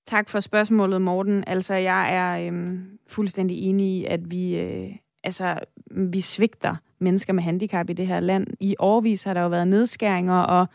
[0.06, 1.44] Tak for spørgsmålet, Morten.
[1.46, 4.90] Altså, jeg er øhm, fuldstændig enig i, at vi, øh,
[5.24, 5.58] altså,
[5.90, 8.46] vi svigter mennesker med handicap i det her land.
[8.60, 10.66] I årvis har der jo været nedskæringer, og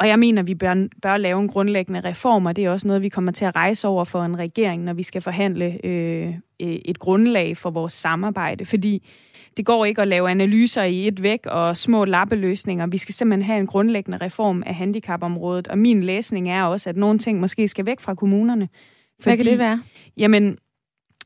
[0.00, 3.02] og jeg mener, vi bør, bør lave en grundlæggende reform, og det er også noget,
[3.02, 6.98] vi kommer til at rejse over for en regering, når vi skal forhandle øh, et
[6.98, 8.64] grundlag for vores samarbejde.
[8.64, 9.08] Fordi
[9.56, 12.86] det går ikke at lave analyser i et væk og små lappeløsninger.
[12.86, 15.68] Vi skal simpelthen have en grundlæggende reform af handicapområdet.
[15.68, 18.68] Og min læsning er også, at nogle ting måske skal væk fra kommunerne.
[19.20, 19.82] Fordi, Hvad kan det være?
[20.16, 20.58] Jamen,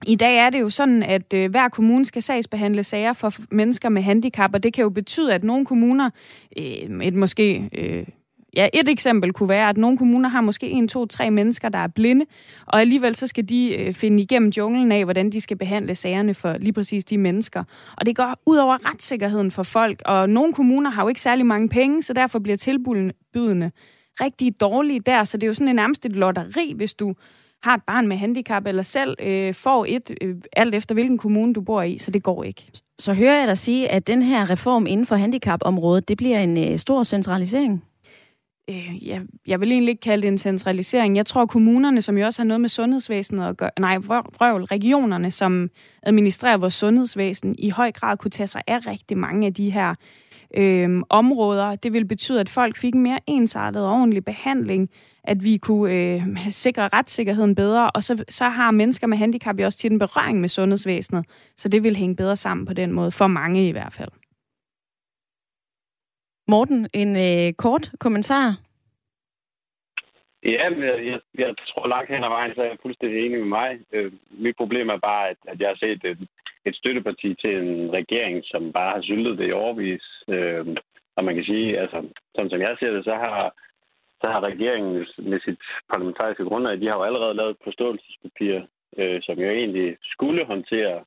[0.06, 3.88] i dag er det jo sådan, at øh, hver kommune skal sagsbehandle sager for mennesker
[3.88, 6.10] med handicap, og det kan jo betyde, at nogle kommuner,
[6.58, 8.06] øh, et måske øh,
[8.56, 11.78] Ja, et eksempel kunne være, at nogle kommuner har måske en, to, tre mennesker, der
[11.78, 12.24] er blinde,
[12.66, 16.34] og alligevel så skal de øh, finde igennem junglen af, hvordan de skal behandle sagerne
[16.34, 17.64] for lige præcis de mennesker.
[17.96, 21.46] Og det går ud over retssikkerheden for folk, og nogle kommuner har jo ikke særlig
[21.46, 23.72] mange penge, så derfor bliver tilbudene
[24.20, 27.14] rigtig dårlige der, så det er jo sådan en nærmest et lotteri, hvis du
[27.64, 31.54] har et barn med handicap, eller selv øh, får et, øh, alt efter hvilken kommune
[31.54, 32.70] du bor i, så det går ikke.
[32.98, 36.72] Så hører jeg dig sige, at den her reform inden for handicapområdet, det bliver en
[36.72, 37.84] øh, stor centralisering?
[38.70, 41.16] øh, jeg, jeg vil egentlig ikke kalde det en centralisering.
[41.16, 45.30] Jeg tror, kommunerne, som jo også har noget med sundhedsvæsenet at gøre, nej, vrøvl, regionerne,
[45.30, 45.70] som
[46.02, 49.94] administrerer vores sundhedsvæsen, i høj grad kunne tage sig af rigtig mange af de her
[50.56, 51.76] øh, områder.
[51.76, 54.90] Det vil betyde, at folk fik en mere ensartet og ordentlig behandling,
[55.24, 59.64] at vi kunne øh, sikre retssikkerheden bedre, og så, så har mennesker med handicap jo
[59.64, 61.24] også til en berøring med sundhedsvæsenet,
[61.56, 64.10] så det vil hænge bedre sammen på den måde, for mange i hvert fald.
[66.48, 68.56] Morten, en øh, kort kommentar?
[70.44, 73.38] Ja, men jeg, jeg, jeg tror langt hen ad vejen, så er jeg fuldstændig enig
[73.38, 73.78] med mig.
[73.92, 76.28] Øh, mit problem er bare, at, at jeg har set et,
[76.64, 80.04] et støtteparti til en regering, som bare har syltet det i overvis.
[80.28, 80.66] Øh,
[81.16, 83.54] og man kan sige, altså, sådan som jeg ser det, så har,
[84.24, 84.92] så har regeringen
[85.30, 85.60] med sit
[85.90, 88.54] parlamentariske grundlag, de har jo allerede lavet et forståelsespapir,
[88.98, 91.04] øh, som jo egentlig skulle håndtere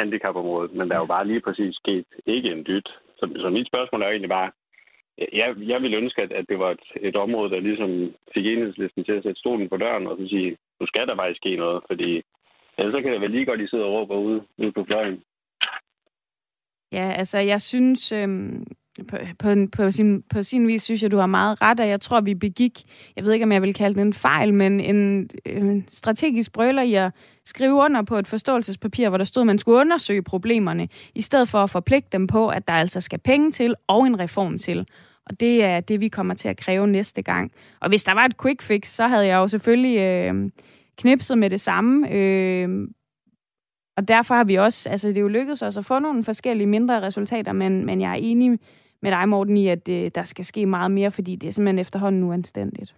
[0.00, 2.88] handicapområdet, men der er jo bare lige præcis sket ikke en dyt.
[3.18, 4.50] Så, så mit spørgsmål er jo egentlig bare,
[5.20, 7.90] øh, jeg, jeg ville ønske, at, at det var et, et område, der ligesom
[8.34, 11.40] fik enhedslisten til at sætte stolen på døren og så sige, nu skal der faktisk
[11.40, 12.10] ske noget, fordi
[12.78, 14.84] ellers så kan det vel lige godt, at I sidder og råber ude, ude på
[14.84, 15.22] fløjen.
[16.92, 18.66] Ja, altså jeg synes, øhm,
[19.04, 22.00] på, på, på, sin, på sin vis synes jeg, du har meget ret, og jeg
[22.00, 22.82] tror, vi begik,
[23.16, 26.52] jeg ved ikke, om jeg vil kalde det en fejl, men en, øh, en strategisk
[26.52, 27.12] brøler i at
[27.44, 31.48] skrive under på et forståelsespapir, hvor der stod, at man skulle undersøge problemerne, i stedet
[31.48, 34.86] for at forpligte dem på, at der altså skal penge til og en reform til.
[35.26, 37.52] Og det er det, vi kommer til at kræve næste gang.
[37.80, 40.50] Og hvis der var et quick fix, så havde jeg jo selvfølgelig øh,
[40.98, 42.10] knipset med det samme.
[42.12, 42.88] Øh,
[43.96, 46.66] og derfor har vi også, altså det er jo lykkedes os at få nogle forskellige
[46.66, 48.58] mindre resultater, men, men jeg er enig
[49.02, 51.78] med dig, Morten, i, at øh, der skal ske meget mere, fordi det er simpelthen
[51.78, 52.94] efterhånden uanstændigt.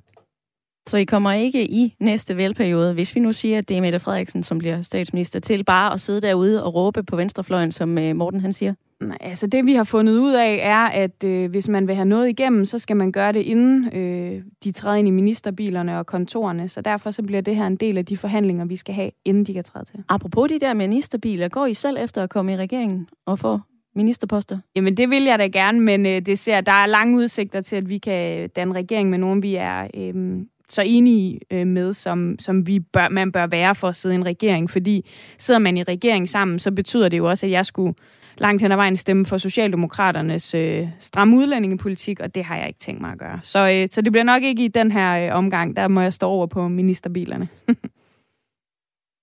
[0.88, 4.00] Så I kommer ikke i næste valgperiode, hvis vi nu siger, at det er Mette
[4.00, 8.16] Frederiksen, som bliver statsminister, til bare at sidde derude og råbe på venstrefløjen, som øh,
[8.16, 8.74] Morten han siger?
[9.00, 12.04] Nej, altså det vi har fundet ud af er, at øh, hvis man vil have
[12.04, 16.06] noget igennem, så skal man gøre det inden øh, de træder ind i ministerbilerne og
[16.06, 16.68] kontorerne.
[16.68, 19.44] Så derfor så bliver det her en del af de forhandlinger, vi skal have, inden
[19.44, 20.04] de kan træde til.
[20.08, 23.60] Apropos de der ministerbiler, går I selv efter at komme i regeringen og få
[23.98, 24.58] ministerposter?
[24.76, 27.76] Jamen det vil jeg da gerne, men øh, det ser, der er lange udsigter til,
[27.76, 32.36] at vi kan danne regering med nogen, vi er øh, så enige øh, med, som,
[32.38, 34.70] som vi bør, man bør være for at sidde i en regering.
[34.70, 37.94] Fordi sidder man i regering sammen, så betyder det jo også, at jeg skulle
[38.38, 42.78] langt hen ad vejen stemme for Socialdemokraternes øh, stramme udlændingepolitik, og det har jeg ikke
[42.78, 43.40] tænkt mig at gøre.
[43.42, 46.12] Så, øh, så det bliver nok ikke i den her øh, omgang, der må jeg
[46.12, 47.48] stå over på ministerbilerne.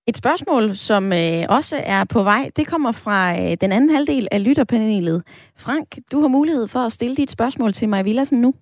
[0.08, 4.28] Et spørgsmål, som øh, også er på vej, det kommer fra øh, den anden halvdel
[4.32, 5.18] af lytterpanelet.
[5.58, 8.54] Frank, du har mulighed for at stille dit spørgsmål til mig Villadsen nu.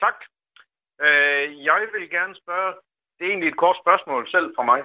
[0.00, 0.18] Tak.
[1.04, 2.72] Øh, jeg vil gerne spørge,
[3.18, 4.80] det er egentlig et kort spørgsmål selv fra mig.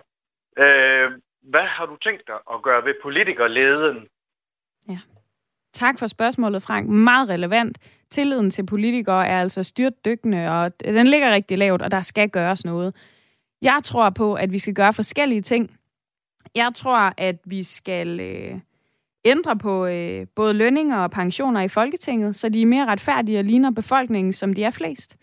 [0.63, 4.07] Øh, hvad har du tænkt dig at gøre ved politikerleden?
[4.89, 4.99] Ja.
[5.73, 6.89] Tak for spørgsmålet, Frank.
[6.89, 7.77] Meget relevant.
[8.09, 12.29] Tilliden til politikere er altså styrt dykkende, og den ligger rigtig lavt, og der skal
[12.29, 12.95] gøres noget.
[13.63, 15.71] Jeg tror på, at vi skal gøre forskellige ting.
[16.55, 18.59] Jeg tror, at vi skal øh,
[19.25, 23.43] ændre på øh, både lønninger og pensioner i Folketinget, så de er mere retfærdige og
[23.43, 25.17] ligner befolkningen, som de er flest.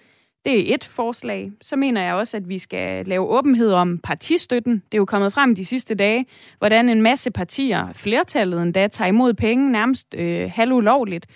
[0.45, 1.53] Det er et forslag.
[1.63, 4.73] Så mener jeg også, at vi skal lave åbenhed om partistøtten.
[4.73, 6.27] Det er jo kommet frem de sidste dage,
[6.59, 11.27] hvordan en masse partier, flertallet endda, tager imod penge nærmest øh, halvulovligt,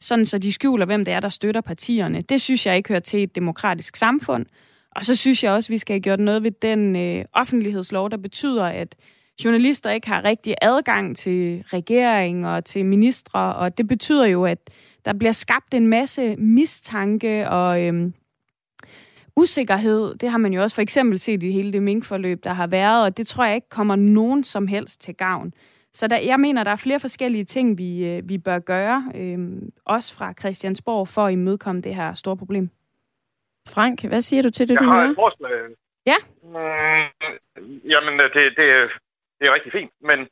[0.00, 2.20] sådan så de skjuler, hvem det er, der støtter partierne.
[2.20, 4.46] Det synes jeg ikke hører til et demokratisk samfund.
[4.96, 8.10] Og så synes jeg også, at vi skal have gjort noget ved den øh, offentlighedslov,
[8.10, 8.96] der betyder, at
[9.44, 14.70] journalister ikke har rigtig adgang til regering og til ministre, og det betyder jo, at
[15.04, 18.10] der bliver skabt en masse mistanke og øh,
[19.36, 20.14] usikkerhed.
[20.14, 23.04] Det har man jo også for eksempel set i hele det minkforløb, der har været,
[23.04, 25.52] og det tror jeg ikke kommer nogen som helst til gavn.
[25.92, 29.38] Så der, jeg mener, der er flere forskellige ting, vi, øh, vi bør gøre, øh,
[29.84, 32.70] også fra Christiansborg, for at imødekomme det her store problem.
[33.68, 35.10] Frank, hvad siger du til det, jeg du har hører?
[35.10, 35.76] et forslag.
[36.06, 36.16] Ja.
[36.42, 37.38] Mm,
[37.84, 38.56] jamen, det, det,
[39.38, 40.28] det er rigtig fint, men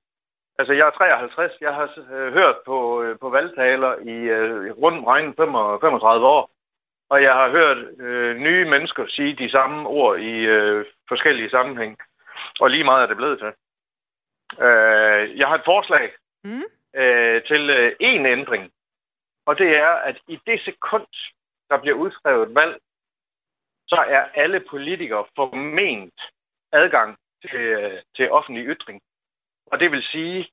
[0.58, 1.52] altså, jeg er 53.
[1.60, 6.50] Jeg har øh, hørt på, øh, på valgtaler i øh, rundt regnet 35 år,
[7.10, 11.98] og jeg har hørt øh, nye mennesker sige de samme ord i øh, forskellige sammenhæng,
[12.60, 13.52] og lige meget er det blevet til.
[14.64, 16.12] Øh, jeg har et forslag
[16.44, 16.62] Mm.
[17.00, 18.70] øh, til øh, en ændring,
[19.46, 21.06] og det er, at i det sekund,
[21.70, 22.78] der bliver udskrevet valg,
[23.88, 26.20] så er alle politikere forment
[26.72, 29.00] adgang til, øh, til offentlig ytring.
[29.66, 30.48] Og det vil sige,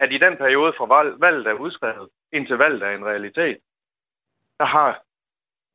[0.00, 3.58] at i den periode fra valg, valget er udskrevet, indtil valget er en realitet,
[4.58, 5.02] der har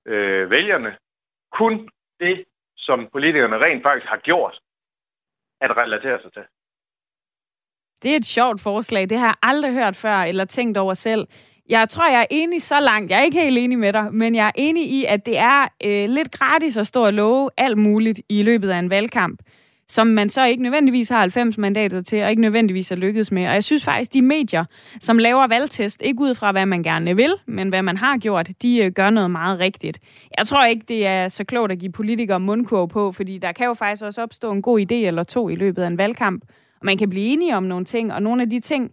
[0.06, 0.98] øh, vælgerne
[1.52, 1.90] kun
[2.20, 2.46] det,
[2.78, 4.60] som politikerne rent faktisk har gjort,
[5.62, 6.46] at relatere sig til.
[8.04, 9.10] Det er et sjovt forslag.
[9.10, 11.28] Det har jeg aldrig hørt før eller tænkt over selv.
[11.70, 13.12] Jeg tror, jeg er enig så langt.
[13.12, 15.68] Jeg er ikke helt enig med dig, men jeg er enig i, at det er
[15.84, 19.40] øh, lidt gratis at stå og love alt muligt i løbet af en valgkamp,
[19.88, 23.48] som man så ikke nødvendigvis har 90 mandater til, og ikke nødvendigvis er lykkedes med.
[23.48, 24.66] Og jeg synes faktisk, de medier,
[25.00, 28.50] som laver valgtest, ikke ud fra, hvad man gerne vil, men hvad man har gjort,
[28.62, 30.00] de øh, gør noget meget rigtigt.
[30.38, 33.66] Jeg tror ikke, det er så klogt at give politikere mundkurv på, fordi der kan
[33.66, 36.44] jo faktisk også opstå en god idé eller to i løbet af en valgkamp,
[36.80, 38.92] og man kan blive enige om nogle ting, og nogle af de ting,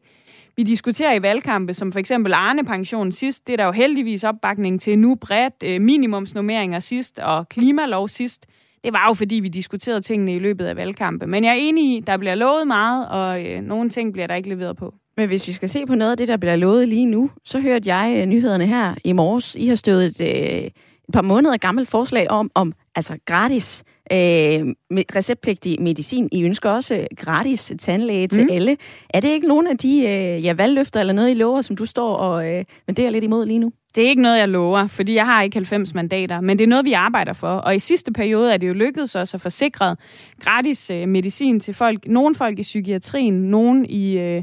[0.57, 4.81] vi diskuterer i valgkampe, som for eksempel Arne-pension sidst, det er der jo heldigvis opbakning
[4.81, 8.47] til nu bredt, øh, minimumsnummeringer sidst og klimalov sidst.
[8.85, 11.27] Det var jo fordi, vi diskuterede tingene i løbet af valgkampe.
[11.27, 14.35] Men jeg er enig i, der bliver lovet meget, og øh, nogle ting bliver der
[14.35, 14.95] ikke leveret på.
[15.17, 17.61] Men hvis vi skal se på noget af det, der bliver lovet lige nu, så
[17.61, 19.55] hørte jeg øh, nyhederne her i morges.
[19.55, 20.71] I har stået et, øh,
[21.09, 24.75] et par måneder gammelt forslag om, om altså gratis øh,
[25.17, 26.29] receptpligtig medicin.
[26.33, 28.51] I ønsker også gratis tandlæge til mm.
[28.53, 28.77] alle.
[29.11, 31.87] Er det ikke nogen af de øh, ja, valgløfter eller noget, I lover, som du
[31.87, 33.73] står og øh, er lidt imod lige nu?
[33.95, 36.69] Det er ikke noget, jeg lover, fordi jeg har ikke 90 mandater, men det er
[36.69, 37.49] noget, vi arbejder for.
[37.49, 39.99] Og i sidste periode er det jo lykkedes os at få sikret
[40.41, 42.07] gratis øh, medicin til folk.
[42.07, 44.19] Nogle folk i psykiatrien, nogle i...
[44.19, 44.43] Øh,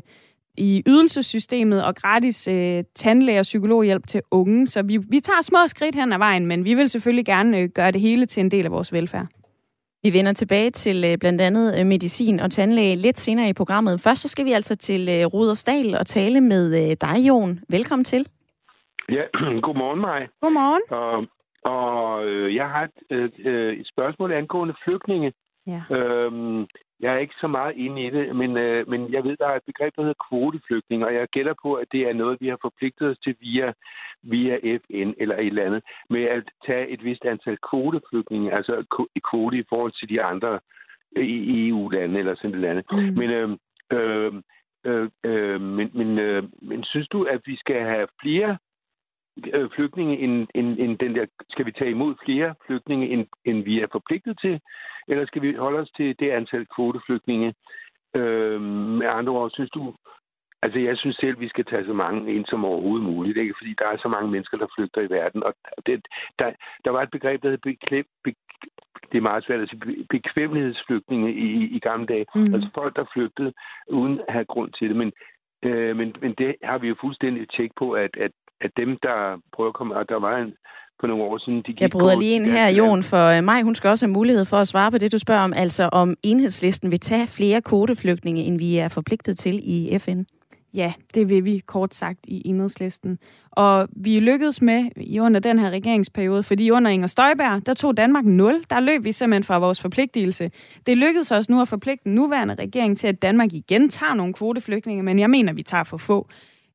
[0.57, 4.67] i ydelsessystemet og gratis øh, tandlæge- og psykologhjælp til unge.
[4.67, 7.69] Så vi, vi tager små skridt hen ad vejen, men vi vil selvfølgelig gerne øh,
[7.69, 9.27] gøre det hele til en del af vores velfærd.
[10.03, 14.01] Vi vender tilbage til øh, blandt andet øh, medicin og tandlæge lidt senere i programmet.
[14.01, 17.59] Først så skal vi altså til øh, Rudersdal og tale med øh, dig, Jon.
[17.69, 18.27] Velkommen til.
[19.09, 19.23] Ja,
[19.65, 20.27] godmorgen mig.
[20.41, 20.81] Godmorgen.
[20.89, 21.25] Og,
[21.73, 25.33] og øh, jeg har et, øh, et spørgsmål angående flygtninge.
[25.67, 25.81] Ja.
[25.95, 26.65] Øhm,
[27.01, 29.55] jeg er ikke så meget inde i det, men, øh, men jeg ved, der er
[29.55, 32.57] et begreb, der hedder kvoteflygtning, og jeg gætter på, at det er noget, vi har
[32.61, 33.73] forpligtet os til via,
[34.23, 38.73] via FN eller et eller andet, med at tage et vist antal kvoteflygtninge, altså
[39.29, 40.59] kvote i forhold til de andre
[41.15, 42.85] i EU-lande eller sådan et andet.
[42.91, 42.97] Mm.
[42.97, 43.49] Men, øh,
[43.93, 44.33] øh,
[44.85, 48.70] øh, øh, men, men, øh, men synes du, at vi skal have flere øh,
[49.75, 51.25] flygtninge end, end, end den der...
[51.49, 54.61] Skal vi tage imod flere flygtninge, end, end vi er forpligtet til?
[55.07, 57.53] Eller skal vi holde os til det antal kvoteflygtninge?
[58.15, 58.61] Øh,
[58.99, 59.93] med andre ord, synes du...
[60.63, 63.53] Altså, jeg synes selv, vi skal tage så mange ind som overhovedet muligt, ikke?
[63.57, 65.43] fordi der er så mange mennesker, der flygter i verden.
[65.43, 65.53] Og
[65.85, 66.05] det,
[66.39, 66.51] der,
[66.85, 68.33] der var et begreb, der hed beklæb, be,
[69.11, 72.25] det er meget svært at sige, bekvemmelighedsflygtninge i, i gamle dage.
[72.35, 72.53] Mm.
[72.53, 73.53] Altså folk, der flygtede
[73.89, 74.95] uden at have grund til det.
[74.95, 75.11] Men,
[75.63, 79.41] øh, men, men det har vi jo fuldstændig tjek på, at, at at dem, der
[79.55, 80.53] prøver at komme, og der var en,
[80.99, 83.63] for nogle år siden, de gik Jeg bryder lige ind her, Jon, for øh, mig,
[83.63, 86.15] hun skal også have mulighed for at svare på det, du spørger om, altså om
[86.23, 90.23] enhedslisten vil tage flere kvoteflygtninge, end vi er forpligtet til i FN.
[90.73, 93.19] Ja, det vil vi kort sagt i enhedslisten.
[93.51, 97.97] Og vi lykkedes med i under den her regeringsperiode, fordi under Inger Støjberg, der tog
[97.97, 98.63] Danmark 0.
[98.69, 100.51] Der løb vi simpelthen fra vores forpligtelse.
[100.85, 104.33] Det lykkedes os nu at forpligte den nuværende regering til, at Danmark igen tager nogle
[104.33, 106.27] kvoteflygtninge, men jeg mener, vi tager for få.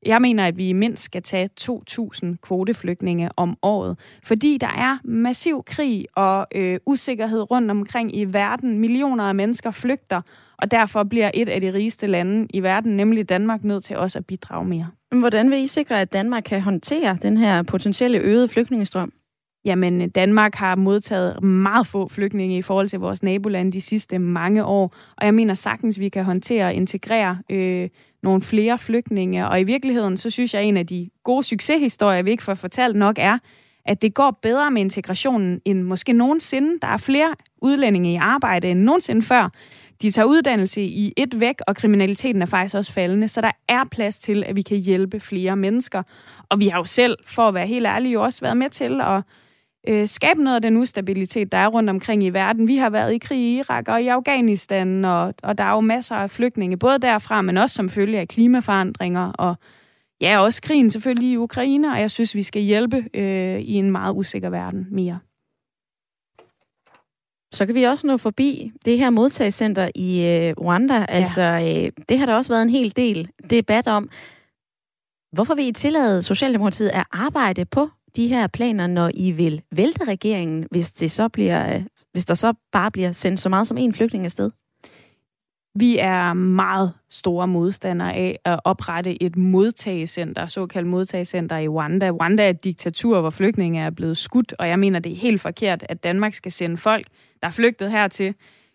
[0.05, 5.63] Jeg mener, at vi mindst skal tage 2.000 kvoteflygtninge om året, fordi der er massiv
[5.65, 8.79] krig og øh, usikkerhed rundt omkring i verden.
[8.79, 10.21] Millioner af mennesker flygter,
[10.57, 14.19] og derfor bliver et af de rigeste lande i verden, nemlig Danmark, nødt til også
[14.19, 14.87] at bidrage mere.
[15.11, 19.13] Hvordan vil I sikre, at Danmark kan håndtere den her potentielle øgede flygtningestrøm?
[19.65, 24.65] Jamen, Danmark har modtaget meget få flygtninge i forhold til vores nabolande de sidste mange
[24.65, 27.89] år, og jeg mener sagtens, vi kan håndtere og integrere øh,
[28.23, 29.47] nogle flere flygtninge.
[29.47, 32.53] Og i virkeligheden, så synes jeg, at en af de gode succeshistorier, vi ikke får
[32.53, 33.37] fortalt nok, er,
[33.85, 36.79] at det går bedre med integrationen end måske nogensinde.
[36.81, 39.49] Der er flere udlændinge i arbejde end nogensinde før.
[40.01, 43.83] De tager uddannelse i et væk, og kriminaliteten er faktisk også faldende, så der er
[43.91, 46.03] plads til, at vi kan hjælpe flere mennesker.
[46.49, 49.01] Og vi har jo selv, for at være helt ærlige, jo også været med til
[49.01, 49.21] at
[49.87, 52.67] øh, skabe noget af den ustabilitet, der er rundt omkring i verden.
[52.67, 55.81] Vi har været i krig i Irak og i Afghanistan, og, og der er jo
[55.81, 59.55] masser af flygtninge, både derfra, men også som følge af klimaforandringer, og
[60.21, 63.91] ja, også krigen selvfølgelig i Ukraine, og jeg synes, vi skal hjælpe øh, i en
[63.91, 65.19] meget usikker verden mere.
[67.53, 70.95] Så kan vi også nå forbi det her modtagscenter i øh, Rwanda.
[70.95, 71.05] Ja.
[71.07, 74.07] Altså, øh, det har der også været en hel del debat om.
[75.31, 80.03] Hvorfor vil I tillade Socialdemokratiet at arbejde på de her planer, når I vil vælte
[80.07, 83.77] regeringen, hvis, det så bliver, øh, hvis der så bare bliver sendt så meget som
[83.77, 84.51] en flygtning afsted?
[85.75, 92.09] Vi er meget store modstandere af at oprette et modtagecenter, såkaldt modtagecenter i Rwanda.
[92.09, 95.41] Rwanda er et diktatur, hvor flygtninge er blevet skudt, og jeg mener, det er helt
[95.41, 97.07] forkert, at Danmark skal sende folk,
[97.41, 98.33] der er flygtet hertil,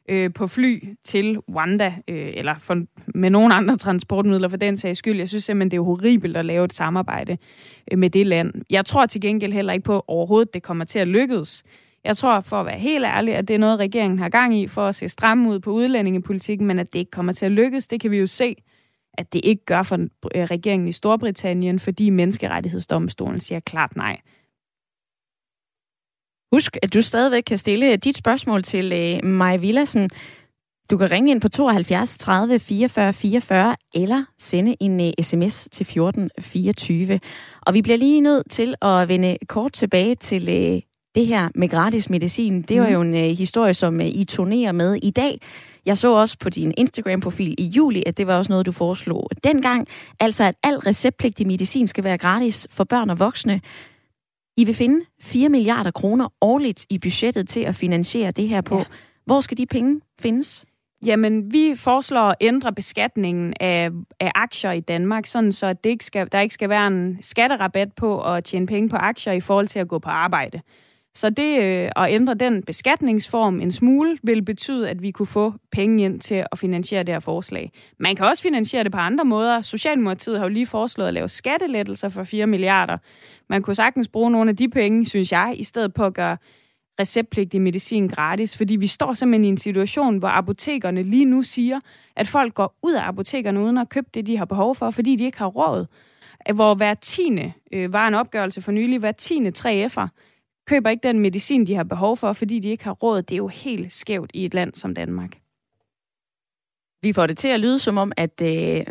[0.09, 2.82] øh, på fly til Rwanda, øh, eller for,
[3.14, 5.18] med nogle andre transportmidler for den sags skyld.
[5.18, 7.38] Jeg synes simpelthen, det er horribelt at lave et samarbejde
[7.92, 8.53] øh, med det land.
[8.70, 11.64] Jeg tror til gengæld heller ikke på overhovedet, det kommer til at lykkes.
[12.05, 14.66] Jeg tror, for at være helt ærlig, at det er noget, regeringen har gang i
[14.66, 17.88] for at se stramme ud på udlændingepolitikken, men at det ikke kommer til at lykkes,
[17.88, 18.57] det kan vi jo se,
[19.14, 19.96] at det ikke gør for
[20.34, 24.20] øh, regeringen i Storbritannien, fordi menneskerettighedsdomstolen siger klart nej.
[26.53, 30.11] Husk, at du stadigvæk kan stille dit spørgsmål til øh, Maja Villassen.
[30.90, 35.86] Du kan ringe ind på 72 30 44 44 eller sende en uh, sms til
[35.86, 37.20] 14 24.
[37.62, 40.80] Og vi bliver lige nødt til at vende kort tilbage til uh,
[41.14, 42.62] det her med gratis medicin.
[42.62, 42.92] Det var mm.
[42.92, 45.40] jo en uh, historie, som uh, I turnerer med i dag
[45.86, 49.30] Jeg så også på din Instagram-profil i juli, at det var også noget, du foreslog
[49.44, 49.88] dengang.
[50.20, 53.61] Altså, at al receptpligtig medicin skal være gratis for børn og voksne.
[54.57, 58.78] I vil finde 4 milliarder kroner årligt i budgettet til at finansiere det her på.
[58.78, 58.84] Ja.
[59.24, 60.64] Hvor skal de penge findes?
[61.05, 63.90] Jamen, vi foreslår at ændre beskatningen af,
[64.20, 67.92] af aktier i Danmark, sådan så det ikke skal, der ikke skal være en skatterabat
[67.92, 70.61] på at tjene penge på aktier i forhold til at gå på arbejde.
[71.14, 75.54] Så det øh, at ændre den beskatningsform en smule vil betyde, at vi kunne få
[75.72, 77.72] penge ind til at finansiere det her forslag.
[77.98, 79.62] Man kan også finansiere det på andre måder.
[79.62, 82.98] Socialdemokratiet har jo lige foreslået at lave skattelettelser for 4 milliarder.
[83.48, 86.36] Man kunne sagtens bruge nogle af de penge, synes jeg, i stedet på at gøre
[87.00, 91.80] receptpligtig medicin gratis, fordi vi står simpelthen i en situation, hvor apotekerne lige nu siger,
[92.16, 95.16] at folk går ud af apotekerne uden at købe det, de har behov for, fordi
[95.16, 95.86] de ikke har råd.
[96.54, 100.08] Hvor hver tiende, øh, var en opgørelse for nylig, hver tiende 3F'er
[100.66, 103.22] køber ikke den medicin, de har behov for, fordi de ikke har råd.
[103.22, 105.38] Det er jo helt skævt i et land som Danmark.
[107.02, 108.84] Vi får det til at lyde som om, at øh,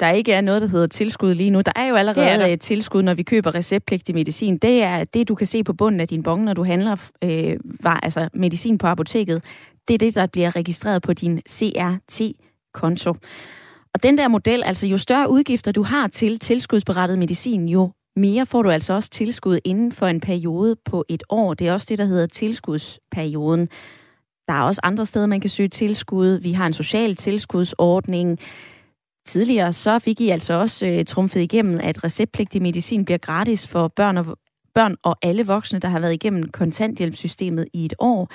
[0.00, 1.60] der ikke er noget, der hedder tilskud lige nu.
[1.60, 4.58] Der er jo allerede et tilskud, når vi køber receptpligtig medicin.
[4.58, 7.56] Det er det, du kan se på bunden af din bong, når du handler øh,
[7.80, 9.44] var, altså medicin på apoteket.
[9.88, 13.14] Det er det, der bliver registreret på din CRT-konto.
[13.94, 18.46] Og den der model, altså jo større udgifter du har til tilskudsberettet medicin, jo mere
[18.46, 21.54] får du altså også tilskud inden for en periode på et år.
[21.54, 23.68] Det er også det, der hedder tilskudsperioden.
[24.48, 26.28] Der er også andre steder, man kan søge tilskud.
[26.28, 28.38] Vi har en social tilskudsordning.
[29.26, 33.88] Tidligere så fik I altså også øh, trumfet igennem, at receptpligtig medicin bliver gratis for
[33.88, 34.38] børn og,
[34.74, 38.28] børn og alle voksne, der har været igennem kontanthjælpssystemet i et år.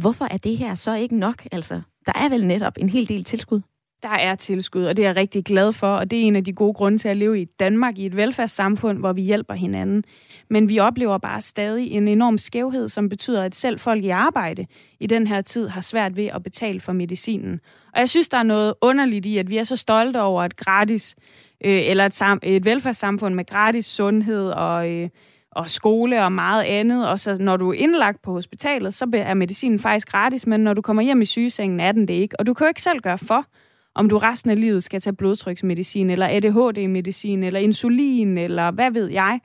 [0.00, 1.46] Hvorfor er det her så ikke nok?
[1.52, 3.60] Altså, der er vel netop en hel del tilskud?
[4.02, 6.44] Der er tilskud, og det er jeg rigtig glad for, og det er en af
[6.44, 10.04] de gode grunde til at leve i Danmark, i et velfærdssamfund, hvor vi hjælper hinanden.
[10.50, 14.66] Men vi oplever bare stadig en enorm skævhed, som betyder, at selv folk i arbejde
[15.00, 17.60] i den her tid har svært ved at betale for medicinen.
[17.94, 20.56] Og jeg synes, der er noget underligt i, at vi er så stolte over et
[20.56, 21.16] gratis,
[21.64, 24.90] øh, eller et, sam- et velfærdssamfund med gratis sundhed og...
[24.90, 25.08] Øh,
[25.54, 27.08] og skole og meget andet.
[27.08, 30.74] Og så når du er indlagt på hospitalet, så er medicinen faktisk gratis, men når
[30.74, 32.40] du kommer hjem i sygesengen, er den det ikke.
[32.40, 33.46] Og du kan jo ikke selv gøre for,
[33.94, 39.10] om du resten af livet skal tage blodtryksmedicin, eller ADHD-medicin, eller insulin, eller hvad ved
[39.10, 39.40] jeg.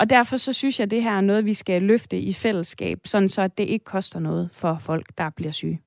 [0.00, 2.98] Og derfor så synes jeg, at det her er noget, vi skal løfte i fællesskab,
[3.04, 5.80] sådan så det ikke koster noget for folk, der bliver syge.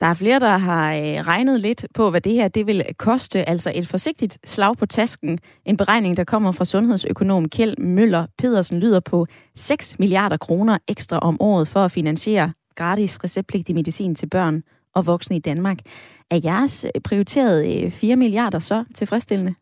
[0.00, 3.48] Der er flere, der har øh, regnet lidt på, hvad det her det vil koste.
[3.48, 5.38] Altså et forsigtigt slag på tasken.
[5.64, 11.18] En beregning, der kommer fra sundhedsøkonom Kjeld Møller Pedersen, lyder på 6 milliarder kroner ekstra
[11.18, 14.62] om året for at finansiere gratis receptpligtig medicin til børn
[14.98, 15.78] og voksne i Danmark.
[16.30, 19.54] Er jeres øh, prioriteret øh, 4 milliarder så tilfredsstillende?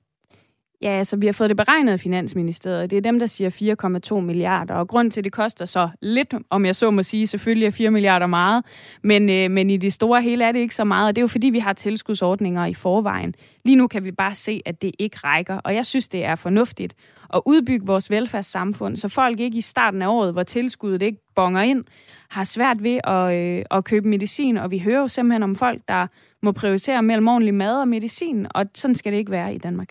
[0.83, 2.91] Ja, altså vi har fået det beregnet af Finansministeriet.
[2.91, 4.75] Det er dem, der siger 4,2 milliarder.
[4.75, 7.71] Og grund til, at det koster så lidt, om jeg så må sige, selvfølgelig er
[7.71, 8.65] 4 milliarder meget.
[9.03, 11.09] Men, øh, men i det store hele er det ikke så meget.
[11.09, 13.35] Og det er jo fordi, vi har tilskudsordninger i forvejen.
[13.65, 15.59] Lige nu kan vi bare se, at det ikke rækker.
[15.65, 16.95] Og jeg synes, det er fornuftigt
[17.35, 21.63] at udbygge vores velfærdssamfund, så folk ikke i starten af året, hvor tilskuddet ikke bonger
[21.63, 21.85] ind,
[22.31, 24.57] har svært ved at, øh, at købe medicin.
[24.57, 26.07] Og vi hører jo simpelthen om folk, der
[26.43, 28.47] må prioritere mellem ordentlig mad og medicin.
[28.55, 29.89] Og sådan skal det ikke være i Danmark.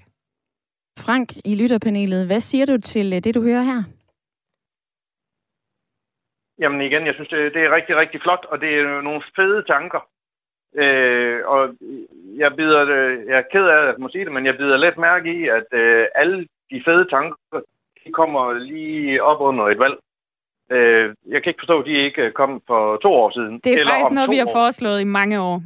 [0.99, 3.81] Frank i lytterpanelet, hvad siger du til øh, det, du hører her?
[6.59, 9.63] Jamen igen, jeg synes, det, det er rigtig, rigtig flot, og det er nogle fede
[9.67, 10.01] tanker.
[10.75, 11.75] Øh, og
[12.37, 12.81] jeg bider,
[13.29, 15.67] jeg er ked af at må sige det, men jeg bider lidt mærke i, at
[15.71, 17.37] øh, alle de fede tanker,
[18.05, 19.97] de kommer lige op under et valg.
[20.71, 23.59] Øh, jeg kan ikke forstå, at de ikke kom for to år siden.
[23.59, 25.63] Det er eller faktisk noget, vi har foreslået i mange år.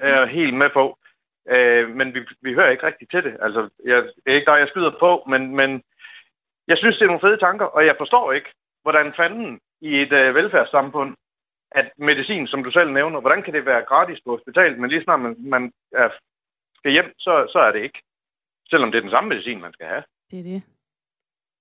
[0.00, 0.98] Jeg er helt med på.
[1.48, 3.36] Øh, men vi, vi hører ikke rigtigt til det.
[3.40, 5.82] Altså, jeg, er ikke der, jeg skyder på, men, men
[6.68, 8.50] jeg synes, det er nogle fede tanker, og jeg forstår ikke,
[8.82, 11.16] hvordan fanden i et øh, velfærdssamfund,
[11.70, 15.04] at medicin, som du selv nævner, hvordan kan det være gratis på hospitalet, men lige
[15.04, 16.08] snart man, man er,
[16.76, 18.02] skal hjem, så, så er det ikke.
[18.70, 20.02] Selvom det er den samme medicin, man skal have.
[20.30, 20.62] Det er det.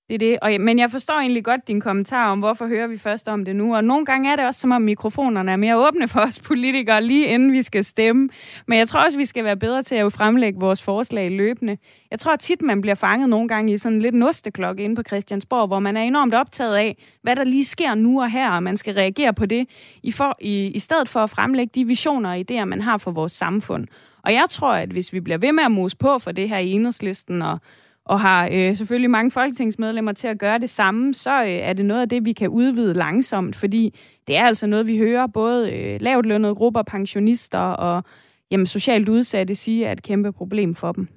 [0.07, 0.39] Det er det.
[0.41, 3.55] Og, men jeg forstår egentlig godt din kommentar om, hvorfor hører vi først om det
[3.55, 3.75] nu.
[3.75, 7.03] Og nogle gange er det også, som om mikrofonerne er mere åbne for os politikere,
[7.03, 8.29] lige inden vi skal stemme.
[8.67, 11.77] Men jeg tror også, vi skal være bedre til at fremlægge vores forslag løbende.
[12.11, 15.67] Jeg tror tit, man bliver fanget nogle gange i sådan lidt nosteklokke inde på Christiansborg,
[15.67, 18.77] hvor man er enormt optaget af, hvad der lige sker nu og her, og man
[18.77, 19.67] skal reagere på det,
[20.03, 23.11] i, for, i, i stedet for at fremlægge de visioner og idéer, man har for
[23.11, 23.87] vores samfund.
[24.23, 26.57] Og jeg tror, at hvis vi bliver ved med at mose på for det her
[26.57, 27.59] i enhedslisten og
[28.05, 31.85] og har øh, selvfølgelig mange folketingsmedlemmer til at gøre det samme, så øh, er det
[31.85, 33.95] noget af det, vi kan udvide langsomt, fordi
[34.27, 38.03] det er altså noget, vi hører både øh, lavt lønnede grupper, pensionister og
[38.51, 41.07] jamen, socialt udsatte sige er et kæmpe problem for dem.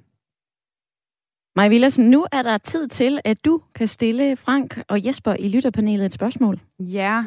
[1.55, 5.49] Maja Villersen, nu er der tid til, at du kan stille Frank og Jesper i
[5.49, 6.59] lytterpanelet et spørgsmål.
[6.79, 7.23] Ja,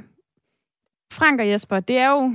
[1.13, 2.33] Frank og Jesper, det er jo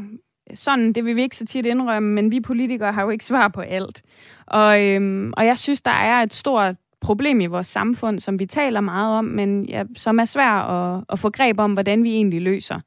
[0.54, 3.48] sådan, det vil vi ikke så tit indrømme, men vi politikere har jo ikke svar
[3.48, 4.02] på alt.
[4.46, 8.46] Og, øhm, og jeg synes, der er et stort problem i vores samfund, som vi
[8.46, 12.12] taler meget om, men ja, som er svært at, at få greb om, hvordan vi
[12.12, 12.80] egentlig løser.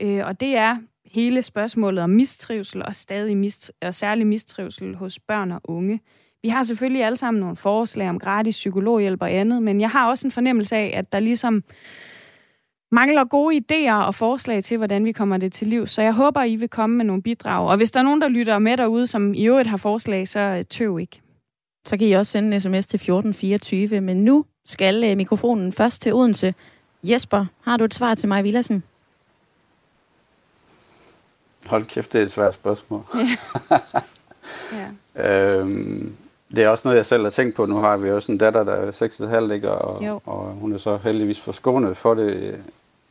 [0.00, 5.18] Øh, og det er hele spørgsmålet om mistrivsel og stadig mist, og særlig mistrivsel hos
[5.18, 6.00] børn og unge.
[6.42, 10.08] Vi har selvfølgelig alle sammen nogle forslag om gratis psykologhjælp og andet, men jeg har
[10.08, 11.64] også en fornemmelse af, at der ligesom
[12.92, 15.86] mangler gode idéer og forslag til, hvordan vi kommer det til liv.
[15.86, 17.68] Så jeg håber, I vil komme med nogle bidrag.
[17.68, 20.40] Og hvis der er nogen, der lytter med derude, som i øvrigt har forslag, så
[20.40, 21.23] øh, tøv ikke.
[21.84, 24.00] Så kan I også sende en sms til 1424.
[24.00, 26.54] Men nu skal øh, mikrofonen først til Odense.
[27.02, 28.82] Jesper, har du et svar til mig, Villassen?
[31.66, 33.04] Hold kæft, det er et svært spørgsmål.
[34.72, 34.88] Ja.
[35.58, 36.16] øhm,
[36.56, 37.66] det er også noget, jeg selv har tænkt på.
[37.66, 38.90] Nu har vi også en datter, der er
[39.48, 39.68] 6,5, ikke?
[39.68, 40.20] Jo.
[40.24, 42.60] Og, og hun er så heldigvis forskånet for det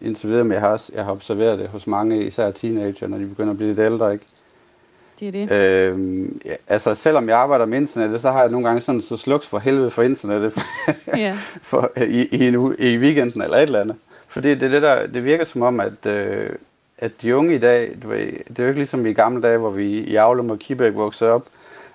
[0.01, 3.17] indtil videre, men jeg har, også, jeg har observeret det hos mange, især teenager, når
[3.17, 4.25] de begynder at blive lidt ældre, ikke?
[5.19, 5.51] Det er det.
[5.91, 9.17] Øhm, ja, altså, selvom jeg arbejder med internettet, så har jeg nogle gange sådan, så
[9.17, 10.53] sluks for helvede for internettet
[11.17, 11.37] Ja.
[11.61, 13.95] for, i, i, en, uge- i weekenden eller et eller andet.
[14.27, 16.49] Fordi det, er det, der, det virker som om, at, øh,
[16.97, 19.57] at de unge i dag, du ved, det er jo ikke ligesom i gamle dage,
[19.57, 21.45] hvor vi i Aulum og Kibæk voksede op,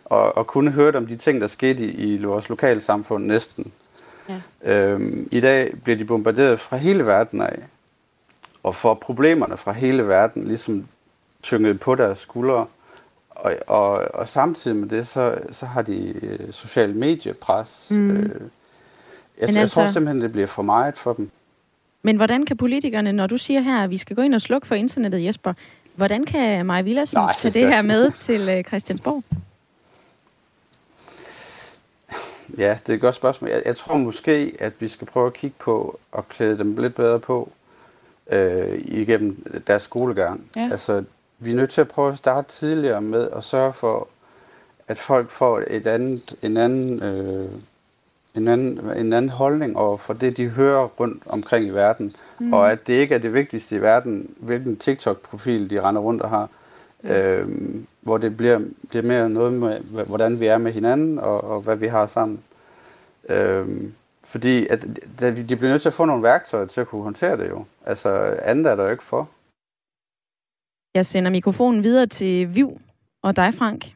[0.04, 3.72] og, og kunne høre om de ting, der skete i, i vores lokalsamfund næsten.
[4.28, 4.40] Ja.
[4.92, 7.58] Øhm, I dag bliver de bombarderet fra hele verden af,
[8.62, 10.86] og får problemerne fra hele verden ligesom
[11.42, 12.66] tynget på deres skuldre.
[13.38, 17.88] Og, og, og samtidig med det, så, så har de øh, social mediepres.
[17.90, 18.10] Mm.
[18.10, 21.30] Øh, jeg, Men jeg altså- tror simpelthen, det bliver for meget for dem.
[22.02, 24.66] Men hvordan kan politikerne, når du siger her, at vi skal gå ind og slukke
[24.66, 25.52] for internettet, Jesper,
[25.94, 27.34] hvordan kan Maja Villassen Nej.
[27.38, 29.22] tage det her med til øh, Christiansborg?
[32.58, 33.50] Ja, det er et godt spørgsmål.
[33.50, 36.94] Jeg, jeg tror måske, at vi skal prøve at kigge på og klæde dem lidt
[36.94, 37.52] bedre på
[38.30, 40.44] øh, igennem deres skolegang.
[40.56, 40.68] Ja.
[40.72, 41.04] Altså,
[41.38, 44.08] vi er nødt til at prøve at starte tidligere med at sørge for,
[44.88, 47.50] at folk får et andet, en, anden, øh,
[48.34, 52.16] en, anden, en anden holdning over for det, de hører rundt omkring i verden.
[52.38, 52.52] Mm.
[52.52, 56.30] Og at det ikke er det vigtigste i verden, hvilken TikTok-profil de render rundt og
[56.30, 56.48] har.
[57.04, 57.48] Øh,
[58.00, 61.60] hvor det bliver, bliver mere noget med, hv- hvordan vi er med hinanden, og, og
[61.60, 62.40] hvad vi har sammen.
[63.28, 64.86] Øhm, fordi at,
[65.22, 67.64] at de bliver nødt til at få nogle værktøjer til at kunne håndtere det jo.
[67.86, 69.28] Altså andet er der jo ikke for.
[70.94, 72.68] Jeg sender mikrofonen videre til Viv
[73.22, 73.80] og dig, Frank.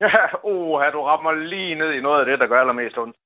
[0.00, 3.16] Ja, oh, du rammer lige ned i noget af det, der gør allermest ondt.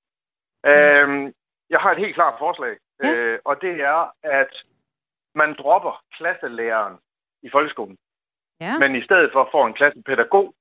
[0.66, 1.35] Øhm,
[1.71, 3.14] jeg har et helt klart forslag, Ja.
[3.14, 4.53] øh, og det er, at
[5.35, 6.97] man dropper klasselæreren
[7.43, 7.97] i folkeskolen,
[8.61, 8.79] Ja.
[8.79, 10.55] men i stedet for får en klassepædagog,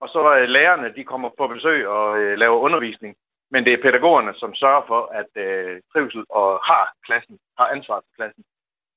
[0.00, 3.16] og så er lærerne, de kommer på besøg og øh, laver undervisning.
[3.50, 7.96] Men det er pædagogerne, som sørger for, at øh, trivsel og har klassen, har ansvar
[8.00, 8.44] for klassen.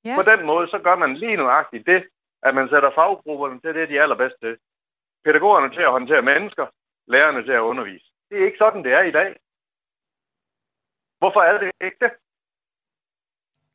[0.06, 0.16] Ja.
[0.16, 2.04] På den måde, så gør man lige nøjagtigt det,
[2.44, 4.58] at man sætter faggrupperne til det, de er allerbedst til.
[5.26, 6.66] Pædagogerne til at håndtere mennesker,
[7.08, 8.06] lærerne til at undervise.
[8.30, 9.36] Det er ikke sådan, det er i dag.
[11.20, 12.12] Hvorfor er det ikke det?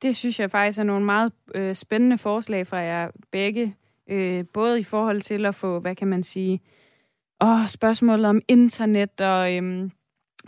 [0.02, 3.76] Det synes jeg faktisk er nogle meget øh, spændende forslag fra jer begge.
[4.06, 6.60] Øh, både i forhold til at få, hvad kan man sige,
[7.40, 9.90] åh, spørgsmålet om internet og øhm,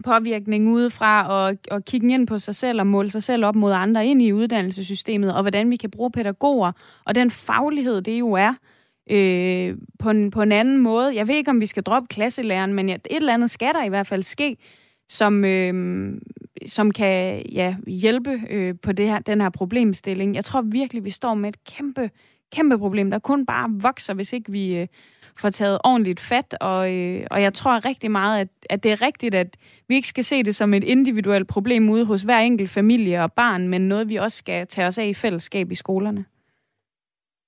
[0.05, 3.73] påvirkning udefra, og, og kigge ind på sig selv og måle sig selv op mod
[3.73, 6.73] andre ind i uddannelsessystemet, og hvordan vi kan bruge pædagoger,
[7.05, 8.55] og den faglighed, det jo er,
[9.11, 11.17] øh, på, en, på en anden måde.
[11.17, 13.89] Jeg ved ikke, om vi skal droppe klasselæreren, men et eller andet skal der i
[13.89, 14.57] hvert fald ske,
[15.09, 16.15] som, øh,
[16.67, 20.35] som kan ja, hjælpe øh, på det her, den her problemstilling.
[20.35, 22.11] Jeg tror virkelig, vi står med et kæmpe,
[22.53, 24.87] kæmpe problem, der kun bare vokser, hvis ikke vi øh,
[25.41, 26.57] får taget ordentligt fat.
[26.61, 29.57] Og, øh, og jeg tror rigtig meget, at, at det er rigtigt, at
[29.89, 33.33] vi ikke skal se det som et individuelt problem ude hos hver enkelt familie og
[33.33, 36.25] barn, men noget, vi også skal tage os af i fællesskab i skolerne.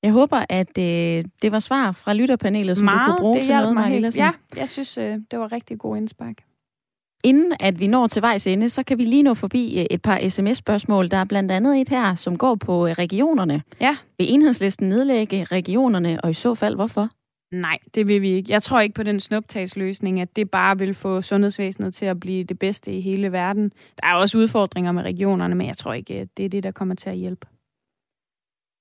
[0.02, 3.44] Jeg håber, at øh, det var svar fra lytterpanelet, som Meget, du kunne bruge det
[3.44, 4.10] til noget, Maja.
[4.16, 6.34] Ja, jeg synes, øh, det var rigtig god indspark.
[7.24, 10.02] Inden at vi når til vejs ende, så kan vi lige nå forbi øh, et
[10.02, 11.10] par sms-spørgsmål.
[11.10, 13.62] Der er blandt andet et her, som går på øh, regionerne.
[13.80, 13.96] Ja.
[14.18, 17.08] Vil enhedslisten nedlægge regionerne, og i så fald hvorfor?
[17.50, 18.52] Nej, det vil vi ikke.
[18.52, 22.44] Jeg tror ikke på den snuptagsløsning, at det bare vil få sundhedsvæsenet til at blive
[22.44, 23.72] det bedste i hele verden.
[24.02, 26.70] Der er også udfordringer med regionerne, men jeg tror ikke, at det er det, der
[26.70, 27.46] kommer til at hjælpe.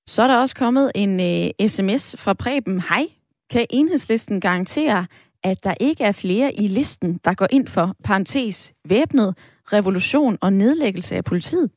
[0.08, 2.80] Så er der også kommet en øh, sms fra Preben.
[2.80, 3.06] Hej,
[3.50, 5.06] kan enhedslisten garantere,
[5.42, 9.38] at der ikke er flere i listen, der går ind for, parentes, væbnet,
[9.72, 11.70] revolution og nedlæggelse af politiet?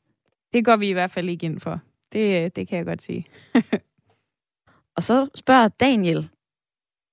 [0.52, 1.80] Det går vi i hvert fald ikke ind for.
[2.12, 3.26] Det, øh, det kan jeg godt sige.
[4.96, 6.28] Og så spørger Daniel,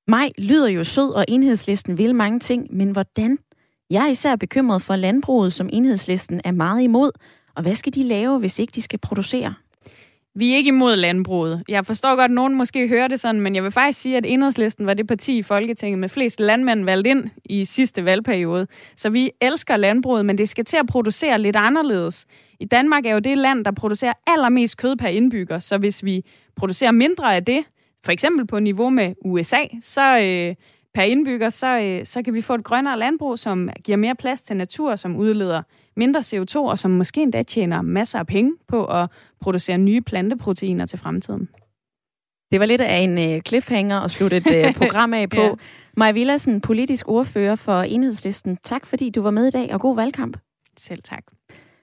[0.09, 3.37] Maj lyder jo sød, og enhedslisten vil mange ting, men hvordan?
[3.89, 7.11] Jeg er især bekymret for landbruget, som enhedslisten er meget imod.
[7.55, 9.53] Og hvad skal de lave, hvis ikke de skal producere?
[10.35, 11.63] Vi er ikke imod landbruget.
[11.67, 14.25] Jeg forstår godt, at nogen måske hører det sådan, men jeg vil faktisk sige, at
[14.25, 18.67] Enhedslisten var det parti i Folketinget med flest landmænd valgt ind i sidste valgperiode.
[18.95, 22.25] Så vi elsker landbruget, men det skal til at producere lidt anderledes.
[22.59, 26.25] I Danmark er jo det land, der producerer allermest kød per indbygger, så hvis vi
[26.55, 27.63] producerer mindre af det,
[28.05, 30.55] for eksempel på niveau med USA, så øh,
[30.93, 34.41] per indbygger, så, øh, så kan vi få et grønnere landbrug, som giver mere plads
[34.41, 35.61] til natur, som udleder
[35.95, 39.09] mindre CO2, og som måske endda tjener masser af penge på at
[39.41, 41.49] producere nye planteproteiner til fremtiden.
[42.51, 45.41] Det var lidt af en øh, cliffhanger at slutte et øh, program af på.
[45.41, 45.51] ja.
[45.97, 48.57] Maja Villadsen, politisk ordfører for Enhedslisten.
[48.63, 50.37] Tak fordi du var med i dag, og god valgkamp.
[50.77, 51.23] Selv tak.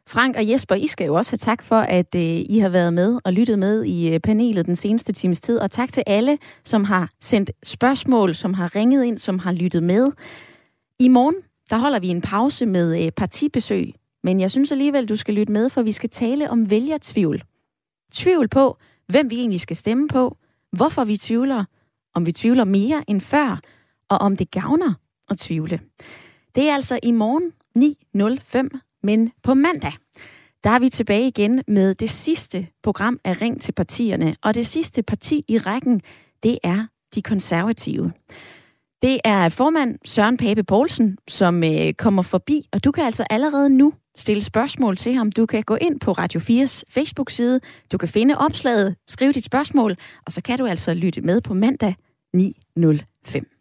[0.09, 2.95] Frank og Jesper, I skal jo også have tak for, at øh, I har været
[2.95, 5.59] med og lyttet med i øh, panelet den seneste times tid.
[5.59, 9.83] Og tak til alle, som har sendt spørgsmål, som har ringet ind, som har lyttet
[9.83, 10.13] med.
[11.01, 11.35] I morgen,
[11.71, 13.95] der holder vi en pause med øh, partibesøg.
[14.23, 17.43] Men jeg synes alligevel, du skal lytte med, for vi skal tale om vælgertvivl.
[18.13, 18.79] Tvivl på,
[19.09, 20.37] hvem vi egentlig skal stemme på,
[20.73, 21.65] hvorfor vi tvivler,
[22.15, 23.61] om vi tvivler mere end før,
[24.09, 24.95] og om det gavner
[25.29, 25.81] at tvivle.
[26.55, 29.93] Det er altså i morgen 9.05 men på mandag,
[30.65, 34.37] der er vi tilbage igen med det sidste program af Ring til partierne.
[34.43, 36.01] Og det sidste parti i rækken,
[36.43, 38.13] det er de konservative.
[39.03, 43.71] Det er formand Søren Pape Poulsen, som øh, kommer forbi, og du kan altså allerede
[43.71, 45.33] nu stille spørgsmål til ham.
[45.33, 47.61] Du kan gå ind på Radio 4's Facebook-side,
[47.93, 49.97] du kan finde opslaget, skrive dit spørgsmål,
[50.27, 51.95] og så kan du altså lytte med på mandag
[52.37, 53.56] 9.05.